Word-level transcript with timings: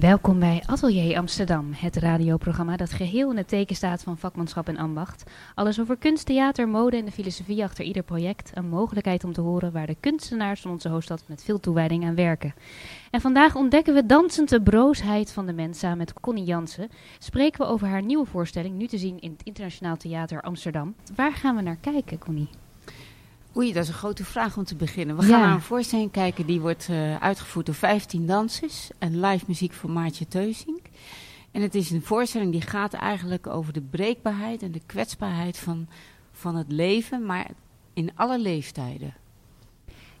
Welkom 0.00 0.38
bij 0.38 0.62
Atelier 0.66 1.16
Amsterdam, 1.16 1.72
het 1.72 1.96
radioprogramma 1.96 2.76
dat 2.76 2.90
geheel 2.90 3.30
in 3.30 3.36
het 3.36 3.48
teken 3.48 3.76
staat 3.76 4.02
van 4.02 4.18
vakmanschap 4.18 4.68
en 4.68 4.76
ambacht. 4.76 5.30
Alles 5.54 5.80
over 5.80 5.96
kunst, 5.96 6.26
theater, 6.26 6.68
mode 6.68 6.96
en 6.96 7.04
de 7.04 7.10
filosofie 7.10 7.62
achter 7.62 7.84
ieder 7.84 8.02
project. 8.02 8.50
Een 8.54 8.68
mogelijkheid 8.68 9.24
om 9.24 9.32
te 9.32 9.40
horen 9.40 9.72
waar 9.72 9.86
de 9.86 9.96
kunstenaars 10.00 10.60
van 10.60 10.70
onze 10.70 10.88
hoofdstad 10.88 11.24
met 11.26 11.44
veel 11.44 11.60
toewijding 11.60 12.04
aan 12.04 12.14
werken. 12.14 12.54
En 13.10 13.20
vandaag 13.20 13.54
ontdekken 13.54 13.94
we 13.94 14.06
dansend 14.06 14.48
de 14.48 14.62
broosheid 14.62 15.32
van 15.32 15.46
de 15.46 15.52
mens 15.52 15.78
samen 15.78 15.98
met 15.98 16.12
Connie 16.20 16.44
Jansen. 16.44 16.88
Spreken 17.18 17.60
we 17.60 17.72
over 17.72 17.88
haar 17.88 18.02
nieuwe 18.02 18.26
voorstelling, 18.26 18.76
nu 18.76 18.86
te 18.86 18.98
zien 18.98 19.20
in 19.20 19.30
het 19.30 19.42
Internationaal 19.42 19.96
Theater 19.96 20.40
Amsterdam. 20.40 20.94
Waar 21.14 21.32
gaan 21.32 21.56
we 21.56 21.62
naar 21.62 21.78
kijken, 21.80 22.18
Connie? 22.18 22.48
Oei, 23.56 23.72
dat 23.72 23.82
is 23.82 23.88
een 23.88 23.94
grote 23.94 24.24
vraag 24.24 24.56
om 24.56 24.64
te 24.64 24.76
beginnen. 24.76 25.16
We 25.16 25.22
gaan 25.22 25.40
naar 25.40 25.54
een 25.54 25.60
voorstelling 25.60 26.10
kijken 26.10 26.46
die 26.46 26.60
wordt 26.60 26.88
uh, 26.90 27.16
uitgevoerd 27.16 27.66
door 27.66 27.74
15 27.74 28.26
dansers 28.26 28.90
en 28.98 29.20
live 29.20 29.44
muziek 29.48 29.72
van 29.72 29.92
Maartje 29.92 30.28
Teusink. 30.28 30.86
En 31.50 31.62
het 31.62 31.74
is 31.74 31.90
een 31.90 32.02
voorstelling 32.02 32.52
die 32.52 32.60
gaat 32.60 32.92
eigenlijk 32.92 33.46
over 33.46 33.72
de 33.72 33.80
breekbaarheid 33.80 34.62
en 34.62 34.72
de 34.72 34.80
kwetsbaarheid 34.86 35.58
van, 35.58 35.88
van 36.32 36.56
het 36.56 36.72
leven, 36.72 37.26
maar 37.26 37.46
in 37.92 38.10
alle 38.14 38.38
leeftijden. 38.38 39.14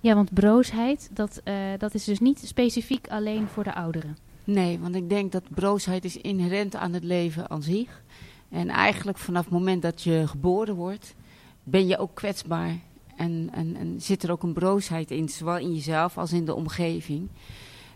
Ja, 0.00 0.14
want 0.14 0.34
broosheid, 0.34 1.10
dat, 1.12 1.40
uh, 1.44 1.54
dat 1.78 1.94
is 1.94 2.04
dus 2.04 2.18
niet 2.18 2.42
specifiek 2.44 3.08
alleen 3.08 3.48
voor 3.48 3.64
de 3.64 3.74
ouderen. 3.74 4.16
Nee, 4.44 4.78
want 4.78 4.94
ik 4.94 5.08
denk 5.08 5.32
dat 5.32 5.42
broosheid 5.54 6.04
is 6.04 6.16
inherent 6.16 6.76
aan 6.76 6.92
het 6.92 7.04
leven 7.04 7.50
aan 7.50 7.62
zich. 7.62 8.02
En 8.48 8.68
eigenlijk 8.68 9.18
vanaf 9.18 9.44
het 9.44 9.52
moment 9.52 9.82
dat 9.82 10.02
je 10.02 10.24
geboren 10.26 10.74
wordt, 10.74 11.14
ben 11.62 11.86
je 11.86 11.98
ook 11.98 12.14
kwetsbaar 12.14 12.78
en, 13.20 13.48
en, 13.52 13.76
en, 13.76 14.00
zit 14.00 14.22
er 14.22 14.30
ook 14.30 14.42
een 14.42 14.52
broosheid 14.52 15.10
in, 15.10 15.28
zowel 15.28 15.58
in 15.58 15.74
jezelf 15.74 16.18
als 16.18 16.32
in 16.32 16.44
de 16.44 16.54
omgeving. 16.54 17.28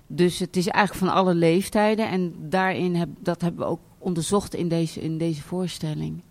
Dus 0.06 0.38
het 0.38 0.56
is 0.56 0.66
eigenlijk 0.66 1.06
van 1.06 1.16
alle 1.16 1.34
leeftijden. 1.34 2.08
En 2.08 2.34
daarin 2.38 2.94
heb, 2.94 3.08
dat 3.18 3.40
hebben 3.40 3.60
we 3.60 3.70
ook 3.70 3.80
onderzocht 3.98 4.54
in 4.54 4.68
deze, 4.68 5.00
in 5.00 5.18
deze 5.18 5.42
voorstelling. 5.42 6.22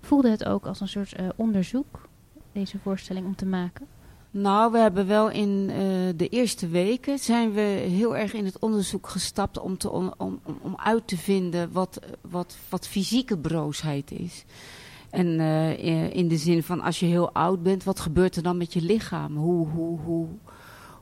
Voelde 0.00 0.30
het 0.30 0.44
ook 0.44 0.66
als 0.66 0.80
een 0.80 0.88
soort 0.88 1.20
uh, 1.20 1.28
onderzoek, 1.36 2.08
deze 2.52 2.78
voorstelling 2.78 3.26
om 3.26 3.36
te 3.36 3.46
maken? 3.46 3.86
Nou, 4.30 4.72
we 4.72 4.78
hebben 4.78 5.06
wel 5.06 5.30
in 5.30 5.48
uh, 5.48 5.76
de 6.16 6.28
eerste 6.28 6.68
weken 6.68 7.18
zijn 7.18 7.52
we 7.52 7.60
heel 7.60 8.16
erg 8.16 8.32
in 8.32 8.44
het 8.44 8.58
onderzoek 8.58 9.08
gestapt 9.08 9.58
om, 9.58 9.78
te, 9.78 9.90
om, 9.90 10.14
om, 10.16 10.40
om 10.62 10.76
uit 10.76 11.06
te 11.06 11.16
vinden 11.16 11.72
wat, 11.72 11.98
wat, 12.20 12.56
wat 12.68 12.86
fysieke 12.86 13.38
broosheid 13.38 14.10
is. 14.10 14.44
En 15.12 15.26
uh, 15.26 16.14
in 16.14 16.28
de 16.28 16.36
zin 16.36 16.62
van 16.62 16.80
als 16.80 17.00
je 17.00 17.06
heel 17.06 17.32
oud 17.32 17.62
bent, 17.62 17.84
wat 17.84 18.00
gebeurt 18.00 18.36
er 18.36 18.42
dan 18.42 18.56
met 18.56 18.72
je 18.72 18.82
lichaam? 18.82 19.36
Hoe, 19.36 19.68
hoe, 19.68 20.00
hoe, 20.00 20.26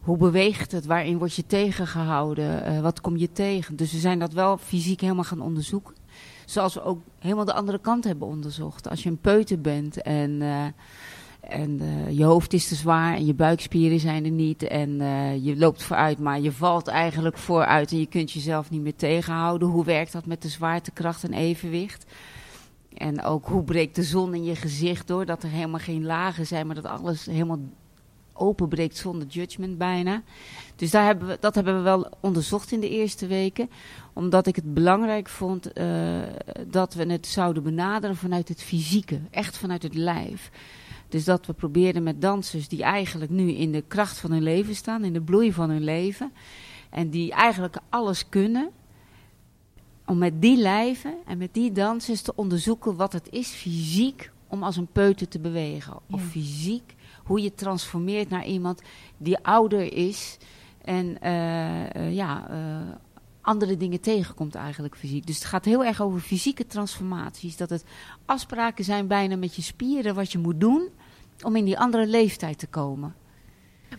hoe 0.00 0.16
beweegt 0.16 0.72
het? 0.72 0.86
Waarin 0.86 1.18
word 1.18 1.34
je 1.34 1.46
tegengehouden? 1.46 2.72
Uh, 2.72 2.80
wat 2.80 3.00
kom 3.00 3.16
je 3.16 3.32
tegen? 3.32 3.76
Dus 3.76 3.92
we 3.92 3.98
zijn 3.98 4.18
dat 4.18 4.32
wel 4.32 4.56
fysiek 4.56 5.00
helemaal 5.00 5.24
gaan 5.24 5.40
onderzoeken. 5.40 5.94
Zoals 6.44 6.74
we 6.74 6.82
ook 6.82 7.00
helemaal 7.18 7.44
de 7.44 7.52
andere 7.52 7.78
kant 7.78 8.04
hebben 8.04 8.28
onderzocht. 8.28 8.88
Als 8.88 9.02
je 9.02 9.08
een 9.08 9.18
peuter 9.18 9.60
bent 9.60 10.02
en, 10.02 10.30
uh, 10.30 10.64
en 11.40 11.80
je 12.16 12.24
hoofd 12.24 12.52
is 12.52 12.68
te 12.68 12.74
zwaar 12.74 13.14
en 13.14 13.26
je 13.26 13.34
buikspieren 13.34 14.00
zijn 14.00 14.24
er 14.24 14.30
niet. 14.30 14.62
En 14.62 14.90
je 15.42 15.56
loopt 15.56 15.82
vooruit, 15.82 16.18
maar 16.18 16.40
je 16.40 16.52
valt 16.52 16.88
eigenlijk 16.88 17.38
vooruit 17.38 17.90
en 17.90 17.98
je 17.98 18.06
kunt 18.06 18.32
jezelf 18.32 18.70
niet 18.70 18.82
meer 18.82 18.96
tegenhouden. 18.96 19.68
Hoe 19.68 19.84
werkt 19.84 20.12
dat 20.12 20.26
met 20.26 20.42
de 20.42 20.48
zwaartekracht 20.48 21.24
en 21.24 21.32
evenwicht? 21.32 22.06
En 22.96 23.22
ook 23.22 23.46
hoe 23.46 23.62
breekt 23.62 23.94
de 23.94 24.02
zon 24.02 24.34
in 24.34 24.44
je 24.44 24.56
gezicht 24.56 25.06
door, 25.06 25.26
dat 25.26 25.42
er 25.42 25.48
helemaal 25.48 25.80
geen 25.80 26.04
lagen 26.04 26.46
zijn, 26.46 26.66
maar 26.66 26.74
dat 26.74 26.86
alles 26.86 27.26
helemaal 27.26 27.60
openbreekt 28.40 28.96
zonder 28.96 29.28
judgment 29.28 29.78
bijna. 29.78 30.22
Dus 30.76 30.90
daar 30.90 31.04
hebben 31.04 31.28
we, 31.28 31.36
dat 31.40 31.54
hebben 31.54 31.76
we 31.76 31.80
wel 31.80 32.10
onderzocht 32.20 32.72
in 32.72 32.80
de 32.80 32.88
eerste 32.88 33.26
weken. 33.26 33.70
Omdat 34.12 34.46
ik 34.46 34.56
het 34.56 34.74
belangrijk 34.74 35.28
vond 35.28 35.78
uh, 35.78 36.20
dat 36.68 36.94
we 36.94 37.12
het 37.12 37.26
zouden 37.26 37.62
benaderen 37.62 38.16
vanuit 38.16 38.48
het 38.48 38.62
fysieke. 38.62 39.20
Echt 39.30 39.56
vanuit 39.56 39.82
het 39.82 39.94
lijf. 39.94 40.50
Dus 41.08 41.24
dat 41.24 41.46
we 41.46 41.52
probeerden 41.52 42.02
met 42.02 42.20
dansers 42.20 42.68
die 42.68 42.82
eigenlijk 42.82 43.30
nu 43.30 43.52
in 43.52 43.72
de 43.72 43.84
kracht 43.88 44.18
van 44.18 44.30
hun 44.30 44.42
leven 44.42 44.74
staan. 44.74 45.04
In 45.04 45.12
de 45.12 45.20
bloei 45.22 45.52
van 45.52 45.70
hun 45.70 45.84
leven. 45.84 46.32
En 46.90 47.10
die 47.10 47.32
eigenlijk 47.32 47.76
alles 47.88 48.28
kunnen 48.28 48.70
om 50.10 50.18
met 50.18 50.42
die 50.42 50.56
lijven 50.56 51.14
en 51.26 51.38
met 51.38 51.54
die 51.54 51.72
dansers 51.72 52.22
te 52.22 52.32
onderzoeken 52.34 52.96
wat 52.96 53.12
het 53.12 53.28
is 53.30 53.48
fysiek 53.48 54.30
om 54.48 54.62
als 54.62 54.76
een 54.76 54.86
peuter 54.86 55.28
te 55.28 55.38
bewegen. 55.38 55.98
Of 56.10 56.22
fysiek, 56.22 56.94
hoe 57.24 57.42
je 57.42 57.54
transformeert 57.54 58.28
naar 58.28 58.46
iemand 58.46 58.82
die 59.16 59.38
ouder 59.38 59.92
is 59.92 60.36
en 60.84 61.16
uh, 61.22 61.94
uh, 61.94 62.14
ja, 62.14 62.50
uh, 62.50 62.56
andere 63.40 63.76
dingen 63.76 64.00
tegenkomt 64.00 64.54
eigenlijk 64.54 64.96
fysiek. 64.96 65.26
Dus 65.26 65.36
het 65.36 65.44
gaat 65.44 65.64
heel 65.64 65.84
erg 65.84 66.00
over 66.00 66.20
fysieke 66.20 66.66
transformaties. 66.66 67.56
Dat 67.56 67.70
het 67.70 67.84
afspraken 68.24 68.84
zijn 68.84 69.06
bijna 69.06 69.36
met 69.36 69.56
je 69.56 69.62
spieren 69.62 70.14
wat 70.14 70.32
je 70.32 70.38
moet 70.38 70.60
doen 70.60 70.88
om 71.42 71.56
in 71.56 71.64
die 71.64 71.78
andere 71.78 72.06
leeftijd 72.06 72.58
te 72.58 72.66
komen. 72.66 73.14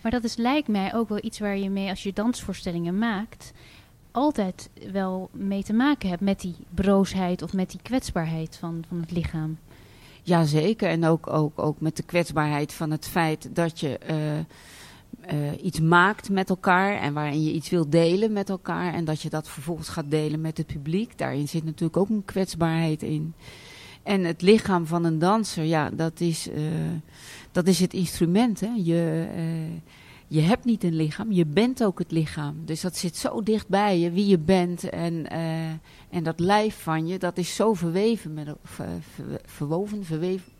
Maar 0.02 0.12
dat 0.12 0.24
is, 0.24 0.36
lijkt 0.36 0.68
mij 0.68 0.94
ook 0.94 1.08
wel 1.08 1.24
iets 1.24 1.38
waar 1.38 1.58
je 1.58 1.70
mee, 1.70 1.88
als 1.88 2.02
je 2.02 2.12
dansvoorstellingen 2.12 2.98
maakt, 2.98 3.52
altijd 4.12 4.70
wel 4.92 5.28
mee 5.32 5.62
te 5.62 5.72
maken 5.72 6.08
hebt 6.08 6.20
met 6.20 6.40
die 6.40 6.54
broosheid 6.74 7.42
of 7.42 7.52
met 7.52 7.70
die 7.70 7.80
kwetsbaarheid 7.82 8.56
van, 8.56 8.84
van 8.88 9.00
het 9.00 9.10
lichaam. 9.10 9.58
Jazeker, 10.22 10.88
en 10.88 11.04
ook, 11.04 11.26
ook, 11.26 11.58
ook 11.58 11.80
met 11.80 11.96
de 11.96 12.02
kwetsbaarheid 12.02 12.72
van 12.72 12.90
het 12.90 13.08
feit 13.08 13.48
dat 13.52 13.80
je 13.80 13.98
uh, 14.10 14.38
uh, 15.40 15.64
iets 15.64 15.80
maakt 15.80 16.30
met 16.30 16.48
elkaar 16.48 17.00
en 17.00 17.12
waarin 17.12 17.42
je 17.42 17.52
iets 17.52 17.70
wil 17.70 17.90
delen 17.90 18.32
met 18.32 18.48
elkaar 18.48 18.94
en 18.94 19.04
dat 19.04 19.22
je 19.22 19.30
dat 19.30 19.48
vervolgens 19.48 19.88
gaat 19.88 20.10
delen 20.10 20.40
met 20.40 20.56
het 20.56 20.66
publiek. 20.66 21.18
Daarin 21.18 21.48
zit 21.48 21.64
natuurlijk 21.64 21.96
ook 21.96 22.08
een 22.08 22.24
kwetsbaarheid 22.24 23.02
in. 23.02 23.34
En 24.02 24.24
het 24.24 24.42
lichaam 24.42 24.86
van 24.86 25.04
een 25.04 25.18
danser, 25.18 25.64
ja, 25.64 25.90
dat 25.90 26.20
is, 26.20 26.48
uh, 26.48 26.60
dat 27.52 27.66
is 27.66 27.80
het 27.80 27.94
instrument. 27.94 28.60
Hè. 28.60 28.70
Je, 28.76 29.26
je 30.32 30.40
hebt 30.40 30.64
niet 30.64 30.84
een 30.84 30.96
lichaam, 30.96 31.32
je 31.32 31.46
bent 31.46 31.84
ook 31.84 31.98
het 31.98 32.10
lichaam. 32.10 32.62
Dus 32.64 32.80
dat 32.80 32.96
zit 32.96 33.16
zo 33.16 33.42
dicht 33.42 33.68
bij 33.68 33.98
je, 33.98 34.10
wie 34.10 34.26
je 34.26 34.38
bent. 34.38 34.88
En, 34.88 35.26
uh, 35.32 35.66
en 36.10 36.22
dat 36.22 36.40
lijf 36.40 36.82
van 36.82 37.06
je, 37.06 37.18
dat 37.18 37.38
is 37.38 37.54
zo 37.54 37.74
verweven, 37.74 38.34
met, 38.34 38.48
ver, 38.64 38.86
ver, 39.14 39.40
verwoven, 39.44 40.04
verweven. 40.04 40.52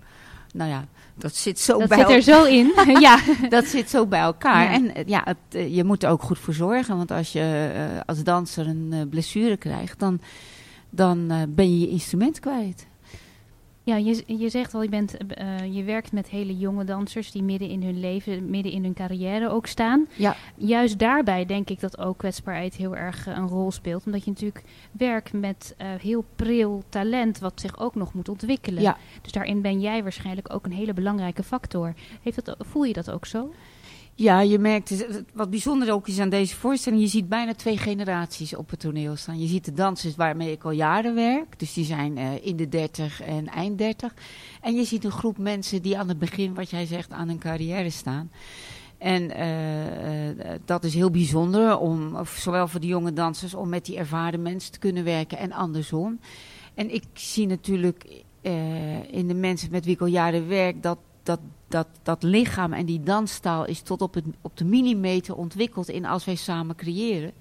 Nou 0.55 0.71
ja, 0.71 0.87
dat 1.15 1.34
zit 1.34 1.59
zo 1.59 1.78
dat 1.78 1.88
bij 1.88 1.99
zit 1.99 2.09
er 2.09 2.22
zo 2.22 2.44
in, 2.44 2.72
ja. 3.00 3.19
dat 3.49 3.65
zit 3.65 3.91
zo 3.91 4.06
bij 4.06 4.21
elkaar. 4.21 4.62
Ja. 4.62 4.72
En 4.72 5.06
ja, 5.06 5.22
het, 5.25 5.72
je 5.72 5.84
moet 5.84 6.03
er 6.03 6.11
ook 6.11 6.22
goed 6.22 6.38
voor 6.38 6.55
zorgen. 6.55 6.97
Want 6.97 7.11
als 7.11 7.32
je 7.32 7.72
uh, 7.75 8.00
als 8.06 8.22
danser 8.22 8.66
een 8.66 8.91
uh, 8.93 9.00
blessure 9.11 9.56
krijgt, 9.56 9.99
dan, 9.99 10.21
dan 10.91 11.47
ben 11.49 11.71
je 11.71 11.78
je 11.78 11.88
instrument 11.88 12.41
kwijt. 12.41 12.87
Ja, 13.84 13.97
je, 13.97 14.25
je 14.26 14.48
zegt 14.48 14.75
al, 14.75 14.82
je, 14.82 14.88
bent, 14.88 15.16
uh, 15.38 15.75
je 15.75 15.82
werkt 15.82 16.12
met 16.12 16.28
hele 16.28 16.59
jonge 16.59 16.84
dansers 16.84 17.31
die 17.31 17.43
midden 17.43 17.69
in 17.69 17.82
hun 17.82 18.00
leven, 18.00 18.50
midden 18.50 18.72
in 18.72 18.82
hun 18.82 18.94
carrière 18.94 19.48
ook 19.48 19.66
staan. 19.66 20.06
Ja. 20.16 20.37
Juist 20.54 20.98
daarbij 20.98 21.47
denk 21.47 21.70
ik 21.70 21.81
dat 21.81 21.98
ook 21.98 22.19
kwetsbaarheid 22.19 22.75
heel 22.75 22.97
erg 22.97 23.28
uh, 23.28 23.37
een 23.37 23.48
rol 23.48 23.70
speelt. 23.70 24.06
Omdat 24.06 24.25
je 24.25 24.31
natuurlijk 24.31 24.65
werkt 24.93 25.32
met 25.32 25.75
uh, 25.78 25.87
heel 26.00 26.25
pril 26.37 26.82
talent 26.88 27.38
wat 27.38 27.60
zich 27.60 27.78
ook 27.78 27.94
nog 27.94 28.15
moet 28.15 28.28
ontwikkelen. 28.28 28.82
Ja. 28.82 28.97
Dus 29.22 29.32
daarin 29.32 29.60
ben 29.60 29.81
jij 29.81 30.03
waarschijnlijk 30.03 30.54
ook 30.54 30.64
een 30.64 30.72
hele 30.72 30.94
belangrijke 30.94 31.43
factor. 31.43 31.94
Heeft 32.22 32.44
dat, 32.44 32.56
voel 32.59 32.84
je 32.84 32.93
dat 32.93 33.10
ook 33.10 33.26
zo? 33.26 33.53
Ja, 34.15 34.41
je 34.41 34.59
merkt, 34.59 35.06
wat 35.34 35.50
bijzonder 35.50 35.93
ook 35.93 36.09
is 36.09 36.19
aan 36.19 36.28
deze 36.28 36.56
voorstelling, 36.56 37.03
je 37.03 37.09
ziet 37.09 37.28
bijna 37.28 37.55
twee 37.55 37.78
generaties 37.78 38.55
op 38.55 38.71
het 38.71 38.81
toneel 38.81 39.17
staan. 39.17 39.41
Je 39.41 39.47
ziet 39.47 39.65
de 39.65 39.73
dansers 39.73 40.17
waarmee 40.17 40.53
ik 40.53 40.65
al 40.65 40.71
jaren 40.71 41.15
werk, 41.15 41.59
dus 41.59 41.73
die 41.73 41.84
zijn 41.84 42.17
uh, 42.17 42.47
in 42.47 42.56
de 42.56 42.69
30 42.69 43.23
en 43.23 43.47
eind 43.47 43.78
30. 43.78 44.15
En 44.61 44.75
je 44.75 44.84
ziet 44.84 45.05
een 45.05 45.11
groep 45.11 45.38
mensen 45.38 45.82
die 45.82 45.99
aan 45.99 46.09
het 46.09 46.19
begin, 46.19 46.55
wat 46.55 46.70
jij 46.70 46.87
zegt, 46.87 47.12
aan 47.12 47.29
hun 47.29 47.38
carrière 47.38 47.91
staan. 47.91 48.31
En 48.99 49.23
uh, 49.23 50.29
uh, 50.29 50.35
dat 50.65 50.85
is 50.85 50.94
heel 50.94 51.11
bijzonder, 51.11 51.79
om, 51.79 52.17
zowel 52.25 52.69
voor 52.69 52.81
de 52.81 52.87
jonge 52.87 53.12
dansers, 53.12 53.55
om 53.55 53.69
met 53.69 53.85
die 53.85 53.97
ervaren 53.97 54.43
mensen 54.43 54.73
te 54.73 54.79
kunnen 54.79 55.05
werken 55.05 55.38
en 55.38 55.53
andersom. 55.53 56.20
En 56.75 56.94
ik 56.94 57.05
zie 57.12 57.47
natuurlijk 57.47 58.25
in 59.11 59.26
de 59.26 59.35
mensen 59.35 59.70
met 59.70 59.85
wie 59.85 59.94
ik 59.94 60.00
al 60.00 60.06
jaren 60.06 60.49
werk, 60.49 60.82
dat 60.82 60.99
dat, 61.22 61.40
dat, 61.69 61.86
dat 62.02 62.22
lichaam 62.22 62.72
en 62.72 62.86
die 62.86 63.02
danstaal 63.02 63.66
is 63.66 63.80
tot 63.80 64.02
op, 64.02 64.14
het, 64.14 64.24
op 64.40 64.56
de 64.56 64.64
millimeter 64.64 65.34
ontwikkeld 65.36 65.88
in 65.88 66.04
als 66.04 66.24
wij 66.24 66.34
samen 66.34 66.76
creëren. 66.76 67.32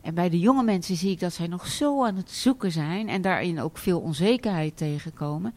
En 0.00 0.14
bij 0.14 0.28
de 0.28 0.38
jonge 0.38 0.62
mensen 0.62 0.96
zie 0.96 1.10
ik 1.10 1.20
dat 1.20 1.32
zij 1.32 1.46
nog 1.46 1.66
zo 1.66 2.04
aan 2.04 2.16
het 2.16 2.30
zoeken 2.30 2.72
zijn 2.72 3.08
en 3.08 3.22
daarin 3.22 3.60
ook 3.60 3.78
veel 3.78 4.00
onzekerheid 4.00 4.76
tegenkomen. 4.76 5.54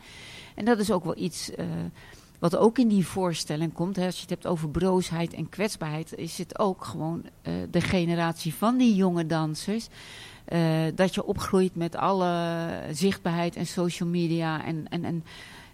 En 0.56 0.66
dat 0.66 0.80
is 0.80 0.92
ook 0.92 1.04
wel 1.04 1.18
iets 1.18 1.50
uh, 1.50 1.66
wat 2.40 2.56
ook 2.56 2.78
in 2.78 2.88
die 2.88 3.08
voorstelling 3.08 3.74
komt. 3.74 3.96
Hè. 3.96 4.06
Als 4.06 4.16
je 4.16 4.22
het 4.22 4.30
hebt 4.30 4.48
over 4.48 4.70
broosheid 4.70 5.34
en 5.34 5.50
kwetsbaarheid, 5.50 6.16
is 6.16 6.38
het 6.38 6.60
ook 6.60 6.86
gewoon 6.86 7.24
uh, 7.24 7.54
de 7.72 7.82
generatie 7.82 8.54
van 8.54 8.78
die 8.78 8.96
jonge 8.96 9.26
dansers. 9.26 9.88
Uh, 10.48 10.60
dat 10.96 11.16
je 11.16 11.26
opgroeit 11.26 11.76
met 11.76 11.96
alle 11.96 12.70
zichtbaarheid 12.92 13.56
en 13.56 13.66
social 13.66 14.10
media 14.10 14.66
en, 14.66 14.86
en, 14.90 15.04
en 15.04 15.24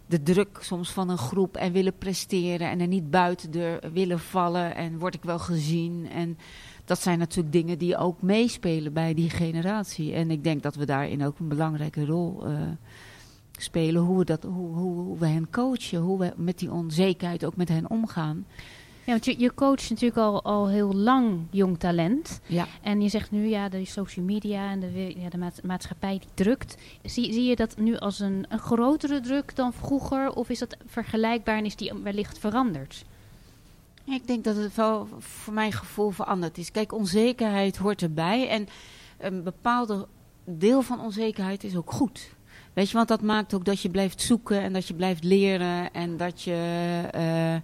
de 0.10 0.24
druk 0.24 0.58
soms 0.62 0.92
van 0.92 1.10
een 1.10 1.18
groep 1.18 1.56
en 1.56 1.72
willen 1.72 1.98
presteren 1.98 2.70
en 2.70 2.80
er 2.80 2.88
niet 2.88 3.10
buiten 3.10 3.52
de 3.52 3.80
willen 3.94 4.20
vallen 4.20 4.76
en 4.76 5.00
word 5.00 5.14
ik 5.14 5.24
wel 5.24 5.40
gezien. 5.40 6.10
En 6.10 6.38
dat 6.86 7.02
zijn 7.02 7.20
natuurlijk 7.20 7.54
dingen 7.54 7.78
die 7.78 7.98
ook 7.98 8.22
meespelen 8.22 8.94
bij 8.94 9.14
die 9.14 9.30
generatie. 9.30 10.14
En 10.14 10.32
ik 10.32 10.44
denk 10.44 10.64
dat 10.64 10.76
we 10.76 10.86
daarin 10.86 11.26
ook 11.26 11.40
een 11.40 11.48
belangrijke 11.48 12.06
rol 12.06 12.48
uh, 12.48 12.62
spelen. 13.52 14.02
Hoe 14.02 14.18
we, 14.18 14.26
dat, 14.26 14.44
hoe, 14.44 14.76
hoe, 14.76 15.18
we 15.18 15.28
hen 15.28 15.50
coachen, 15.50 16.00
hoe 16.00 16.20
we 16.20 16.34
met 16.36 16.60
die 16.60 16.72
onzekerheid 16.72 17.46
ook 17.46 17.56
met 17.56 17.70
hen 17.70 17.90
omgaan. 17.90 18.46
Ja, 19.06 19.12
want 19.12 19.26
je, 19.26 19.36
je 19.38 19.54
coacht 19.54 19.90
natuurlijk 19.90 20.20
al, 20.20 20.44
al 20.44 20.68
heel 20.68 20.94
lang 20.94 21.40
jong 21.50 21.80
talent. 21.80 22.40
Ja. 22.46 22.68
En 22.82 23.02
je 23.02 23.10
zegt 23.10 23.32
nu, 23.32 23.48
ja, 23.48 23.70
de 23.70 23.86
social 23.86 24.26
media 24.26 24.72
en 24.72 24.80
de, 24.80 25.14
ja, 25.18 25.30
de 25.30 25.52
maatschappij 25.64 26.20
die 26.20 26.30
drukt. 26.34 26.78
Zie, 27.04 27.34
zie 27.34 27.44
je 27.44 27.56
dat 27.56 27.78
nu 27.78 27.98
als 27.98 28.20
een, 28.20 28.46
een 28.50 28.60
grotere 28.60 29.20
druk 29.20 29.56
dan 29.56 29.74
vroeger? 29.74 30.32
Of 30.32 30.50
is 30.50 30.60
dat 30.60 30.78
vergelijkbaar 30.86 31.58
en 31.58 31.66
is 31.66 31.76
die 31.76 31.94
wellicht 32.04 32.40
veranderd? 32.40 33.06
Ik 34.06 34.28
denk 34.28 34.44
dat 34.44 34.56
het 34.56 34.76
wel 34.76 35.08
voor 35.20 35.54
mijn 35.54 35.72
gevoel 35.72 36.10
veranderd 36.10 36.58
is. 36.58 36.72
Kijk, 36.72 36.94
onzekerheid 36.94 37.78
hoort 37.78 38.02
erbij. 38.02 38.48
En 38.48 38.68
een 39.18 39.44
bepaalde 39.44 40.08
deel 40.46 40.82
van 40.82 41.02
onzekerheid 41.02 41.64
is 41.64 41.76
ook 41.76 41.92
goed. 41.92 42.30
Weet 42.74 42.90
je, 42.90 42.96
want 42.96 43.08
dat 43.08 43.22
maakt 43.22 43.54
ook 43.54 43.66
dat 43.66 43.82
je 43.82 43.90
blijft 43.90 44.22
zoeken 44.22 44.62
en 44.62 44.74
dat 44.74 44.88
je 44.88 44.94
blijft 44.94 45.24
leren 45.24 45.94
en 45.94 46.18
dat 46.18 46.42
je 46.42 47.02
uh, 47.16 47.56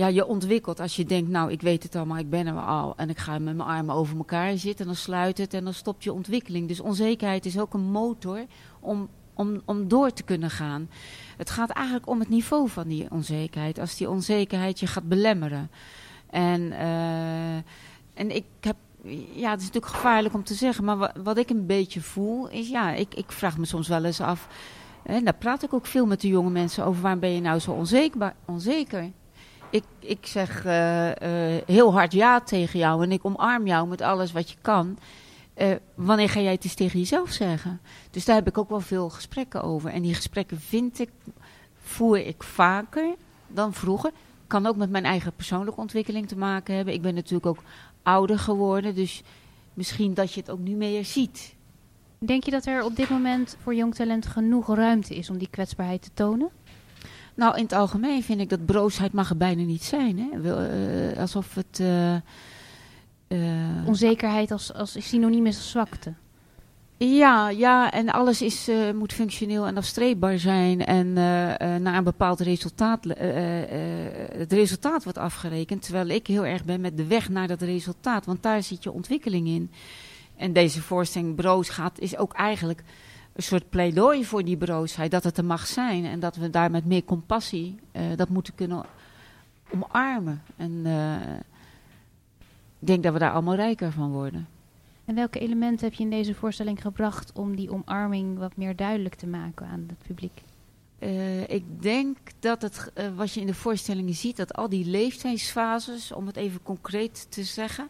ja, 0.00 0.06
je 0.06 0.26
ontwikkelt. 0.26 0.80
Als 0.80 0.96
je 0.96 1.04
denkt, 1.04 1.30
nou, 1.30 1.50
ik 1.50 1.60
weet 1.60 1.82
het 1.82 1.94
al, 1.94 2.06
maar 2.06 2.18
ik 2.18 2.30
ben 2.30 2.46
er 2.46 2.60
al 2.60 2.96
en 2.96 3.10
ik 3.10 3.18
ga 3.18 3.32
met 3.32 3.56
mijn 3.56 3.68
armen 3.68 3.94
over 3.94 4.16
elkaar 4.16 4.56
zitten, 4.56 4.86
dan 4.86 4.94
sluit 4.94 5.38
het 5.38 5.54
en 5.54 5.64
dan 5.64 5.74
stopt 5.74 6.04
je 6.04 6.12
ontwikkeling. 6.12 6.68
Dus 6.68 6.80
onzekerheid 6.80 7.46
is 7.46 7.58
ook 7.58 7.74
een 7.74 7.90
motor 7.90 8.44
om, 8.80 9.08
om, 9.34 9.62
om 9.64 9.88
door 9.88 10.12
te 10.12 10.22
kunnen 10.22 10.50
gaan. 10.50 10.90
Het 11.36 11.50
gaat 11.50 11.70
eigenlijk 11.70 12.08
om 12.08 12.18
het 12.18 12.28
niveau 12.28 12.68
van 12.68 12.88
die 12.88 13.10
onzekerheid. 13.10 13.78
Als 13.78 13.96
die 13.96 14.10
onzekerheid 14.10 14.80
je 14.80 14.86
gaat 14.86 15.08
belemmeren. 15.08 15.70
En, 16.30 16.60
uh, 16.60 17.54
en 18.14 18.34
ik 18.34 18.44
heb 18.60 18.76
ja, 19.32 19.50
het 19.50 19.60
is 19.60 19.66
natuurlijk 19.66 19.92
gevaarlijk 19.92 20.34
om 20.34 20.44
te 20.44 20.54
zeggen, 20.54 20.84
maar 20.84 20.96
wat, 20.96 21.12
wat 21.22 21.38
ik 21.38 21.50
een 21.50 21.66
beetje 21.66 22.00
voel 22.00 22.48
is, 22.48 22.68
ja, 22.68 22.92
ik, 22.92 23.14
ik 23.14 23.32
vraag 23.32 23.58
me 23.58 23.64
soms 23.64 23.88
wel 23.88 24.04
eens 24.04 24.20
af, 24.20 24.48
en 25.02 25.24
daar 25.24 25.34
praat 25.34 25.62
ik 25.62 25.74
ook 25.74 25.86
veel 25.86 26.06
met 26.06 26.20
de 26.20 26.28
jonge 26.28 26.50
mensen 26.50 26.84
over, 26.84 27.02
waarom 27.02 27.20
ben 27.20 27.30
je 27.30 27.40
nou 27.40 27.58
zo 27.58 27.70
onzeker? 27.70 28.34
onzeker? 28.44 29.10
Ik, 29.70 29.84
ik 29.98 30.26
zeg 30.26 30.64
uh, 30.64 31.06
uh, 31.08 31.14
heel 31.66 31.92
hard 31.92 32.12
ja 32.12 32.40
tegen 32.40 32.78
jou 32.78 33.02
en 33.02 33.12
ik 33.12 33.24
omarm 33.24 33.66
jou 33.66 33.88
met 33.88 34.00
alles 34.00 34.32
wat 34.32 34.50
je 34.50 34.56
kan. 34.60 34.98
Uh, 35.56 35.68
wanneer 35.94 36.28
ga 36.28 36.40
jij 36.40 36.52
het 36.52 36.64
eens 36.64 36.74
tegen 36.74 36.98
jezelf 36.98 37.30
zeggen? 37.30 37.80
Dus 38.10 38.24
daar 38.24 38.36
heb 38.36 38.46
ik 38.46 38.58
ook 38.58 38.68
wel 38.68 38.80
veel 38.80 39.08
gesprekken 39.08 39.62
over. 39.62 39.90
En 39.90 40.02
die 40.02 40.14
gesprekken 40.14 40.60
vind 40.60 40.98
ik, 40.98 41.10
voer 41.80 42.26
ik 42.26 42.42
vaker 42.42 43.14
dan 43.46 43.72
vroeger. 43.72 44.10
Kan 44.46 44.66
ook 44.66 44.76
met 44.76 44.90
mijn 44.90 45.04
eigen 45.04 45.32
persoonlijke 45.32 45.80
ontwikkeling 45.80 46.28
te 46.28 46.36
maken 46.36 46.74
hebben. 46.74 46.94
Ik 46.94 47.02
ben 47.02 47.14
natuurlijk 47.14 47.46
ook 47.46 47.62
ouder 48.02 48.38
geworden. 48.38 48.94
Dus 48.94 49.22
misschien 49.74 50.14
dat 50.14 50.32
je 50.32 50.40
het 50.40 50.50
ook 50.50 50.58
nu 50.58 50.74
meer 50.74 51.04
ziet. 51.04 51.54
Denk 52.18 52.44
je 52.44 52.50
dat 52.50 52.66
er 52.66 52.84
op 52.84 52.96
dit 52.96 53.08
moment 53.08 53.56
voor 53.62 53.74
jong 53.74 53.94
talent 53.94 54.26
genoeg 54.26 54.74
ruimte 54.74 55.14
is 55.14 55.30
om 55.30 55.38
die 55.38 55.50
kwetsbaarheid 55.50 56.02
te 56.02 56.10
tonen? 56.14 56.50
Nou, 57.40 57.56
in 57.56 57.62
het 57.62 57.72
algemeen 57.72 58.22
vind 58.22 58.40
ik 58.40 58.48
dat 58.48 58.66
broosheid 58.66 59.12
mag 59.12 59.30
er 59.30 59.36
bijna 59.36 59.62
niet 59.62 59.84
zijn. 59.84 60.18
Hè? 60.18 60.38
Uh, 61.12 61.18
alsof 61.18 61.54
het... 61.54 61.78
Uh, 61.80 62.14
uh, 63.28 63.86
Onzekerheid 63.86 64.50
als, 64.50 64.74
als 64.74 64.96
synoniem 64.98 65.46
is 65.46 65.56
als 65.56 65.70
zwakte. 65.70 66.12
Ja, 66.96 67.50
ja, 67.50 67.90
en 67.90 68.08
alles 68.08 68.42
is, 68.42 68.68
uh, 68.68 68.92
moet 68.92 69.12
functioneel 69.12 69.66
en 69.66 69.76
afstreepbaar 69.76 70.38
zijn. 70.38 70.84
En 70.84 71.06
uh, 71.06 71.48
uh, 71.48 71.54
naar 71.76 71.96
een 71.96 72.04
bepaald 72.04 72.40
resultaat, 72.40 73.04
het 74.36 74.52
resultaat 74.52 75.04
wordt 75.04 75.18
afgerekend. 75.18 75.82
Terwijl 75.82 76.08
ik 76.08 76.26
heel 76.26 76.44
erg 76.44 76.64
ben 76.64 76.80
met 76.80 76.96
de 76.96 77.06
weg 77.06 77.28
naar 77.28 77.48
dat 77.48 77.62
resultaat. 77.62 78.26
Want 78.26 78.42
daar 78.42 78.62
zit 78.62 78.82
je 78.82 78.92
ontwikkeling 78.92 79.48
in. 79.48 79.70
En 80.36 80.52
deze 80.52 80.82
voorstelling 80.82 81.34
Broos 81.34 81.68
gaat, 81.68 81.98
is 81.98 82.16
ook 82.16 82.32
eigenlijk 82.32 82.82
een 83.32 83.42
soort 83.42 83.70
pleidooi 83.70 84.24
voor 84.24 84.44
die 84.44 84.56
broosheid. 84.56 85.10
Dat 85.10 85.24
het 85.24 85.38
er 85.38 85.44
mag 85.44 85.66
zijn. 85.66 86.04
En 86.04 86.20
dat 86.20 86.36
we 86.36 86.50
daar 86.50 86.70
met 86.70 86.84
meer 86.84 87.04
compassie 87.04 87.78
dat 88.16 88.28
moeten 88.28 88.54
kunnen 88.54 88.84
omarmen. 89.72 90.42
En 90.56 90.86
ik 92.78 92.86
denk 92.86 93.02
dat 93.02 93.12
we 93.12 93.18
daar 93.18 93.32
allemaal 93.32 93.54
rijker 93.54 93.92
van 93.92 94.10
worden. 94.10 94.48
En 95.04 95.14
welke 95.14 95.38
elementen 95.38 95.88
heb 95.88 95.94
je 95.94 96.04
in 96.04 96.10
deze 96.10 96.34
voorstelling 96.34 96.80
gebracht 96.80 97.32
om 97.32 97.56
die 97.56 97.70
omarming 97.70 98.38
wat 98.38 98.56
meer 98.56 98.76
duidelijk 98.76 99.14
te 99.14 99.26
maken 99.26 99.66
aan 99.66 99.84
het 99.88 99.98
publiek? 100.06 100.42
Uh, 100.98 101.48
ik 101.48 101.82
denk 101.82 102.16
dat 102.38 102.62
het, 102.62 102.92
uh, 102.98 103.04
wat 103.16 103.32
je 103.32 103.40
in 103.40 103.46
de 103.46 103.54
voorstellingen 103.54 104.14
ziet, 104.14 104.36
dat 104.36 104.54
al 104.54 104.68
die 104.68 104.84
leeftijdsfases, 104.84 106.12
om 106.12 106.26
het 106.26 106.36
even 106.36 106.62
concreet 106.62 107.26
te 107.28 107.44
zeggen, 107.44 107.88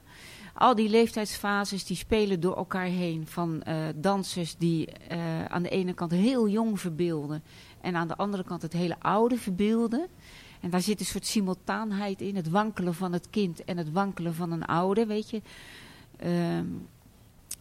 al 0.55 0.75
die 0.75 0.89
leeftijdsfases 0.89 1.85
die 1.85 1.97
spelen 1.97 2.41
door 2.41 2.57
elkaar 2.57 2.85
heen. 2.85 3.27
Van 3.27 3.63
uh, 3.69 3.75
dansers 3.95 4.57
die 4.57 4.89
aan 5.49 5.63
de 5.63 5.69
ene 5.69 5.95
kant 5.95 6.11
heel 6.11 6.49
jong 6.49 6.81
verbeelden 6.81 7.43
en 7.81 7.97
aan 7.97 8.09
de 8.09 8.17
andere 8.17 8.45
kant 8.45 8.63
het 8.63 8.73
hele 8.73 8.97
oude 8.99 9.37
verbeelden. 9.37 10.09
En 10.61 10.71
daar 10.71 10.81
zit 10.81 11.01
een 11.01 11.07
soort 11.07 11.27
simultaanheid 11.27 12.21
in, 12.21 12.37
het 12.37 12.49
wankelen 12.49 12.95
van 12.95 13.13
het 13.13 13.31
kind 13.31 13.65
en 13.65 13.77
het 13.77 13.93
wankelen 13.93 14.35
van 14.35 14.53
een 14.53 14.65
oude, 14.65 15.07
weet 15.07 15.31
je. 15.31 15.43
Ehm, 16.17 16.67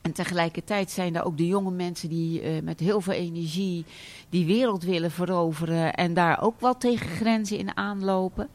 en 0.02 0.12
tegelijkertijd 0.12 0.92
zijn 0.92 1.16
er 1.16 1.24
ook 1.24 1.38
de 1.38 1.48
jonge 1.48 1.72
mensen 1.72 2.10
die 2.10 2.44
uh, 2.44 2.62
met 2.62 2.80
heel 2.80 3.02
veel 3.02 3.14
energie 3.14 3.86
die 4.30 4.46
wereld 4.46 4.84
willen 4.84 5.12
veroveren 5.12 5.94
en 5.94 6.14
daar 6.14 6.42
ook 6.42 6.60
wel 6.60 6.78
tegen 6.78 7.08
grenzen 7.08 7.58
in 7.58 7.78
aanlopen. 7.78 8.50